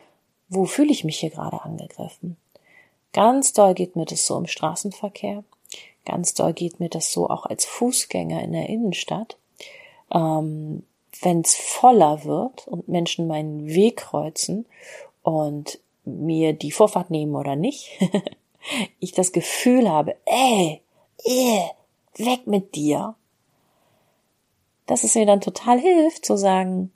wo 0.48 0.64
fühle 0.64 0.90
ich 0.90 1.04
mich 1.04 1.18
hier 1.18 1.30
gerade 1.30 1.62
angegriffen. 1.62 2.36
Ganz 3.12 3.52
doll 3.52 3.74
geht 3.74 3.94
mir 3.94 4.06
das 4.06 4.26
so 4.26 4.36
im 4.36 4.46
Straßenverkehr. 4.46 5.44
Ganz 6.04 6.34
doll 6.34 6.52
geht 6.52 6.80
mir 6.80 6.88
das 6.88 7.12
so 7.12 7.30
auch 7.30 7.46
als 7.46 7.64
Fußgänger 7.64 8.42
in 8.42 8.52
der 8.52 8.68
Innenstadt. 8.68 9.36
Ähm, 10.12 10.82
Wenn 11.22 11.40
es 11.42 11.54
voller 11.54 12.24
wird 12.24 12.66
und 12.66 12.88
Menschen 12.88 13.28
meinen 13.28 13.68
Weg 13.68 13.98
kreuzen 13.98 14.66
und 15.22 15.78
mir 16.04 16.52
die 16.52 16.72
Vorfahrt 16.72 17.10
nehmen 17.10 17.36
oder 17.36 17.56
nicht, 17.56 17.90
ich 18.98 19.12
das 19.12 19.32
Gefühl 19.32 19.88
habe, 19.88 20.16
ey, 20.26 20.82
ey, 21.24 21.70
weg 22.16 22.46
mit 22.46 22.74
dir, 22.74 23.14
dass 24.86 25.04
es 25.04 25.14
mir 25.14 25.26
dann 25.26 25.40
total 25.40 25.78
hilft 25.80 26.24
zu 26.24 26.36
sagen, 26.36 26.92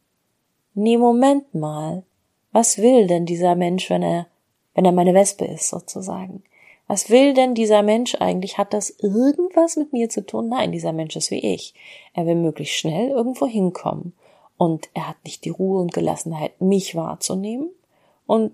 nee, 0.75 0.97
Moment 0.97 1.55
mal, 1.55 2.05
was 2.53 2.79
will 2.79 3.07
denn 3.07 3.27
dieser 3.27 3.55
Mensch, 3.55 3.91
wenn 3.91 4.03
er, 4.03 4.27
wenn 4.75 4.85
er 4.85 4.93
meine 4.93 5.15
Wespe 5.15 5.45
ist, 5.45 5.69
sozusagen? 5.69 6.43
Was 6.87 7.11
will 7.11 7.35
denn 7.35 7.55
dieser 7.55 7.83
Mensch 7.83 8.15
eigentlich? 8.15 8.57
Hat 8.57 8.73
das 8.73 8.91
irgendwas 8.91 9.77
mit 9.77 9.93
mir 9.93 10.09
zu 10.09 10.25
tun? 10.25 10.49
Nein, 10.49 10.73
dieser 10.73 10.95
Mensch 10.95 11.17
ist 11.17 11.31
wie 11.31 11.55
ich. 11.55 11.75
Er 12.15 12.27
will 12.27 12.35
möglichst 12.35 12.77
schnell 12.77 13.11
irgendwo 13.11 13.47
hinkommen. 13.47 14.15
Und 14.57 14.89
er 14.95 15.09
hat 15.09 15.17
nicht 15.25 15.45
die 15.45 15.51
Ruhe 15.51 15.83
und 15.83 15.93
Gelassenheit, 15.93 16.59
mich 16.61 16.95
wahrzunehmen. 16.95 17.69
Und 18.27 18.53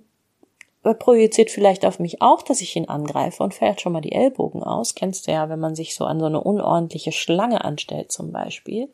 projiziert 0.92 1.50
vielleicht 1.50 1.86
auf 1.86 1.98
mich 1.98 2.20
auch, 2.20 2.42
dass 2.42 2.60
ich 2.60 2.76
ihn 2.76 2.90
angreife 2.90 3.42
und 3.42 3.54
fährt 3.54 3.80
schon 3.80 3.92
mal 3.92 4.02
die 4.02 4.12
Ellbogen 4.12 4.62
aus. 4.62 4.94
Kennst 4.94 5.26
du 5.26 5.32
ja, 5.32 5.48
wenn 5.48 5.60
man 5.60 5.74
sich 5.74 5.94
so 5.94 6.04
an 6.04 6.20
so 6.20 6.26
eine 6.26 6.42
unordentliche 6.42 7.12
Schlange 7.12 7.64
anstellt 7.64 8.12
zum 8.12 8.32
Beispiel. 8.32 8.90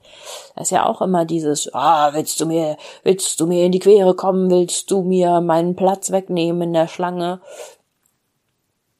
Da 0.55 0.63
ist 0.63 0.71
ja 0.71 0.87
auch 0.87 1.03
immer 1.03 1.25
dieses, 1.25 1.75
ah, 1.75 2.15
willst 2.15 2.39
du 2.41 2.47
mir, 2.47 2.77
willst 3.03 3.41
du 3.41 3.49
mir 3.49 3.65
in 3.65 3.73
die 3.73 3.81
Quere 3.81 4.15
kommen, 4.15 4.51
willst 4.51 4.93
du 4.93 5.03
mir 5.03 5.41
meinen 5.41 5.75
Platz 5.75 6.13
wegnehmen 6.13 6.63
in 6.63 6.73
der 6.75 6.87
Schlange? 6.87 7.41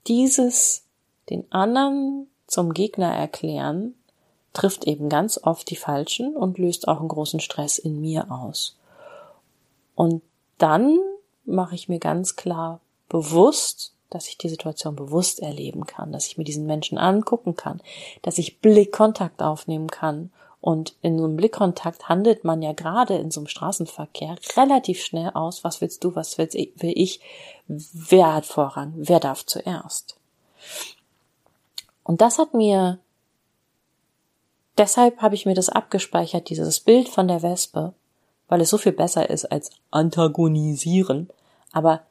dieses 0.07 0.87
den 1.29 1.51
anderen 1.53 2.27
zum 2.47 2.75
Gegner 2.75 3.15
erklären, 3.15 3.95
trifft 4.53 4.85
eben 4.85 5.09
ganz 5.09 5.39
oft 5.43 5.71
die 5.71 5.77
Falschen 5.77 6.37
und 6.37 6.59
löst 6.59 6.89
auch 6.89 6.99
einen 6.99 7.09
großen 7.09 7.39
Stress 7.39 7.79
in 7.79 8.01
mir 8.01 8.33
aus. 8.33 8.77
Und 9.95 10.23
dann 10.59 10.99
mache 11.45 11.75
ich 11.75 11.89
mir 11.89 11.99
ganz 11.99 12.37
klar 12.37 12.81
bewusst, 13.09 13.95
dass 14.11 14.29
ich 14.29 14.37
die 14.39 14.49
Situation 14.49 14.97
bewusst 14.97 15.41
erleben 15.41 15.87
kann, 15.87 16.13
dass 16.13 16.27
ich 16.27 16.37
mir 16.37 16.45
diesen 16.45 16.67
Menschen 16.67 16.99
angucken 16.99 17.55
kann, 17.55 17.81
dass 18.23 18.39
ich 18.39 18.61
Blickkontakt 18.61 19.43
aufnehmen 19.43 19.89
kann. 19.89 20.33
Und 20.61 20.95
in 21.01 21.17
so 21.17 21.25
einem 21.25 21.37
Blickkontakt 21.37 22.09
handelt 22.09 22.45
man 22.45 22.61
ja 22.61 22.73
gerade 22.73 23.17
in 23.17 23.31
so 23.31 23.41
einem 23.41 23.47
Straßenverkehr 23.47 24.37
relativ 24.57 25.03
schnell 25.03 25.31
aus, 25.31 25.65
was 25.65 25.81
willst 25.81 26.05
du, 26.05 26.15
was 26.15 26.37
will 26.37 26.49
ich, 26.55 27.21
wer 27.67 28.35
hat 28.35 28.45
Vorrang, 28.45 28.93
wer 28.97 29.21
darf 29.21 29.47
zuerst. 29.47 30.17
Und 32.05 32.21
das 32.21 32.39
hat 32.39 32.53
mir, 32.53 32.99
deshalb 34.77 35.23
habe 35.23 35.35
ich 35.35 35.47
mir 35.47 35.55
das 35.55 35.71
abgespeichert, 35.71 36.51
dieses 36.51 36.81
Bild 36.81 37.09
von 37.09 37.27
der 37.27 37.43
Wespe, 37.43 37.95
weil 38.51 38.61
es 38.61 38.69
so 38.69 38.77
viel 38.77 38.93
besser 38.93 39.31
ist 39.31 39.47
als 39.47 39.71
antagonisieren, 39.91 41.31
aber 41.73 42.03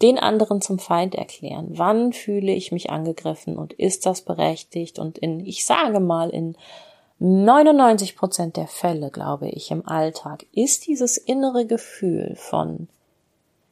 den 0.00 0.16
anderen 0.16 0.62
zum 0.62 0.78
Feind 0.78 1.16
erklären. 1.16 1.70
Wann 1.72 2.12
fühle 2.12 2.52
ich 2.52 2.72
mich 2.72 2.88
angegriffen 2.88 3.58
und 3.58 3.72
ist 3.72 4.06
das 4.06 4.22
berechtigt? 4.22 4.98
Und 4.98 5.18
in, 5.18 5.44
ich 5.44 5.66
sage 5.66 5.98
mal, 5.98 6.30
in 6.30 6.56
99 7.18 8.16
Prozent 8.16 8.56
der 8.56 8.68
Fälle, 8.68 9.10
glaube 9.10 9.48
ich, 9.48 9.72
im 9.72 9.86
Alltag 9.86 10.46
ist 10.52 10.86
dieses 10.86 11.16
innere 11.18 11.66
Gefühl 11.66 12.34
von 12.36 12.88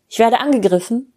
ich 0.09 0.19
werde 0.19 0.41
angegriffen 0.41 1.13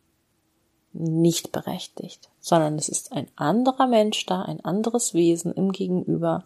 nicht 0.94 1.52
berechtigt, 1.52 2.30
sondern 2.40 2.76
es 2.76 2.90
ist 2.90 3.12
ein 3.12 3.28
anderer 3.36 3.88
Mensch 3.88 4.26
da, 4.26 4.42
ein 4.42 4.64
anderes 4.66 5.14
Wesen 5.14 5.54
im 5.54 5.72
Gegenüber, 5.72 6.44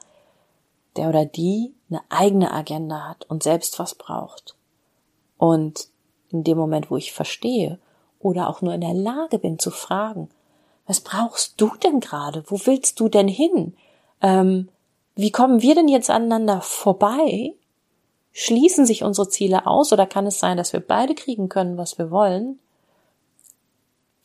der 0.96 1.10
oder 1.10 1.26
die 1.26 1.74
eine 1.90 2.02
eigene 2.10 2.52
Agenda 2.52 3.08
hat 3.10 3.26
und 3.30 3.44
selbst 3.44 3.80
was 3.80 3.96
braucht. 3.96 4.56
Und 5.38 5.88
in 6.30 6.44
dem 6.44 6.58
Moment, 6.58 6.90
wo 6.90 6.98
ich 6.98 7.14
verstehe 7.14 7.80
oder 8.20 8.50
auch 8.50 8.62
nur 8.62 8.74
in 8.74 8.82
der 8.82 8.94
Lage 8.94 9.40
bin 9.40 9.60
zu 9.60 9.72
fragen, 9.72 10.30
was 10.86 11.02
brauchst 11.02 11.60
du 11.62 11.72
denn 11.82 12.00
gerade? 12.00 12.44
Wo 12.48 12.60
willst 12.66 13.00
du 13.00 13.08
denn 13.08 13.28
hin? 13.28 13.76
Ähm, 14.22 14.70
wie 15.16 15.32
kommen 15.32 15.62
wir 15.62 15.76
denn 15.76 15.88
jetzt 15.88 16.10
aneinander 16.10 16.62
vorbei? 16.62 17.54
Schließen 18.32 18.86
sich 18.86 19.04
unsere 19.04 19.30
Ziele 19.30 19.68
aus 19.68 19.94
oder 19.94 20.08
kann 20.08 20.26
es 20.26 20.40
sein, 20.40 20.58
dass 20.58 20.74
wir 20.74 20.80
beide 20.80 21.14
kriegen 21.14 21.50
können, 21.50 21.78
was 21.78 21.98
wir 21.98 22.10
wollen? 22.10 22.60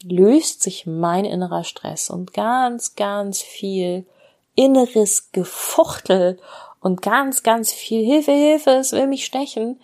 Löst 0.02 0.62
sich 0.62 0.87
mein 0.87 1.24
innerer 1.24 1.64
Stress 1.64 2.09
und 2.09 2.33
ganz, 2.33 2.94
ganz 2.94 3.42
viel 3.42 4.07
inneres 4.59 5.31
Gefuchtel 5.31 6.37
und 6.81 7.01
ganz, 7.01 7.44
ganz 7.44 7.73
viel 7.73 8.05
Hilfe, 8.05 8.33
Hilfe, 8.33 8.71
es 8.71 8.90
will 8.90 9.07
mich 9.07 9.25
stechen, 9.25 9.79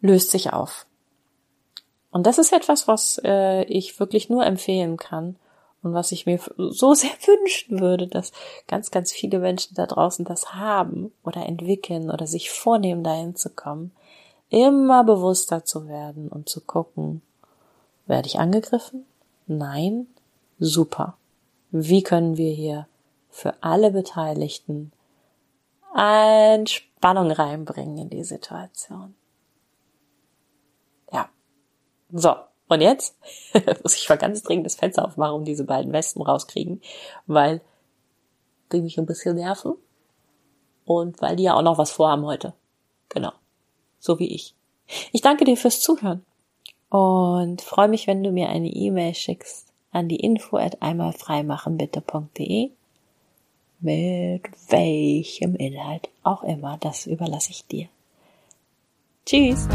löst 0.00 0.30
sich 0.30 0.52
auf. 0.52 0.86
Und 2.12 2.24
das 2.24 2.38
ist 2.38 2.52
etwas, 2.52 2.86
was 2.86 3.20
äh, 3.24 3.64
ich 3.64 3.98
wirklich 3.98 4.30
nur 4.30 4.46
empfehlen 4.46 4.96
kann 4.96 5.34
und 5.82 5.92
was 5.92 6.12
ich 6.12 6.24
mir 6.24 6.38
so 6.56 6.94
sehr 6.94 7.10
wünschen 7.26 7.80
würde, 7.80 8.06
dass 8.06 8.30
ganz, 8.68 8.92
ganz 8.92 9.10
viele 9.10 9.40
Menschen 9.40 9.74
da 9.74 9.86
draußen 9.86 10.24
das 10.24 10.54
haben 10.54 11.12
oder 11.24 11.44
entwickeln 11.44 12.08
oder 12.08 12.28
sich 12.28 12.52
vornehmen, 12.52 13.02
dahin 13.02 13.34
zu 13.34 13.50
kommen, 13.50 13.90
immer 14.50 15.02
bewusster 15.02 15.64
zu 15.64 15.88
werden 15.88 16.28
und 16.28 16.48
zu 16.48 16.60
gucken, 16.60 17.22
werde 18.06 18.28
ich 18.28 18.38
angegriffen? 18.38 19.04
Nein? 19.48 20.06
Super. 20.60 21.16
Wie 21.72 22.04
können 22.04 22.36
wir 22.36 22.52
hier 22.52 22.86
für 23.36 23.54
alle 23.62 23.90
Beteiligten 23.90 24.92
Entspannung 25.94 27.30
reinbringen 27.30 27.98
in 27.98 28.08
die 28.08 28.24
Situation? 28.24 29.14
Ja. 31.12 31.28
So. 32.10 32.34
Und 32.68 32.80
jetzt 32.80 33.14
muss 33.82 33.94
ich 33.94 34.08
mal 34.08 34.16
ganz 34.16 34.42
dringend 34.42 34.64
das 34.64 34.74
Fenster 34.76 35.04
aufmachen 35.04 35.36
und 35.36 35.44
diese 35.44 35.64
beiden 35.64 35.92
Westen 35.92 36.22
rauskriegen, 36.22 36.80
weil 37.26 37.60
die 38.72 38.80
mich 38.80 38.98
ein 38.98 39.06
bisschen 39.06 39.36
nerven 39.36 39.74
und 40.86 41.20
weil 41.20 41.36
die 41.36 41.44
ja 41.44 41.54
auch 41.54 41.62
noch 41.62 41.78
was 41.78 41.90
vorhaben 41.90 42.24
heute. 42.24 42.54
Genau. 43.10 43.32
So 44.00 44.18
wie 44.18 44.34
ich. 44.34 44.54
Ich 45.12 45.20
danke 45.20 45.44
dir 45.44 45.58
fürs 45.58 45.80
Zuhören 45.80 46.24
und 46.88 47.60
freue 47.60 47.88
mich, 47.88 48.06
wenn 48.06 48.24
du 48.24 48.32
mir 48.32 48.48
eine 48.48 48.68
E-Mail 48.68 49.14
schickst 49.14 49.72
an 49.92 50.08
die 50.08 50.20
info 50.20 50.56
at 50.56 50.80
einmalfreimachenbitte.de 50.80 52.72
mit 53.80 54.42
welchem 54.68 55.54
Inhalt 55.56 56.08
auch 56.22 56.42
immer. 56.42 56.78
Das 56.80 57.06
überlasse 57.06 57.50
ich 57.50 57.66
dir. 57.66 57.88
Tschüss. 59.24 59.68